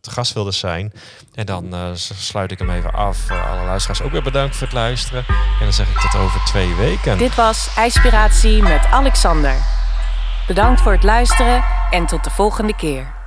te 0.00 0.10
gast 0.10 0.32
wilde 0.32 0.50
zijn. 0.50 0.92
En 1.34 1.46
dan 1.46 1.74
sluit 1.96 2.50
ik 2.50 2.58
hem 2.58 2.70
even 2.70 2.92
af. 2.92 3.30
alle 3.30 3.64
luisteraars 3.64 4.02
ook 4.02 4.12
weer 4.12 4.22
bedankt 4.22 4.56
voor 4.56 4.66
het 4.66 4.76
luisteren. 4.76 5.24
En 5.28 5.64
dan 5.64 5.72
zeg 5.72 5.88
ik 5.88 5.98
tot 5.98 6.20
over 6.20 6.40
twee 6.44 6.74
weken. 6.74 7.18
Dit 7.18 7.34
was 7.34 7.68
IJspiratie 7.76 8.62
met 8.62 8.84
Alexander. 8.90 9.54
Bedankt 10.46 10.80
voor 10.80 10.92
het 10.92 11.02
luisteren 11.02 11.64
en 11.90 12.06
tot 12.06 12.24
de 12.24 12.30
volgende 12.30 12.76
keer. 12.76 13.17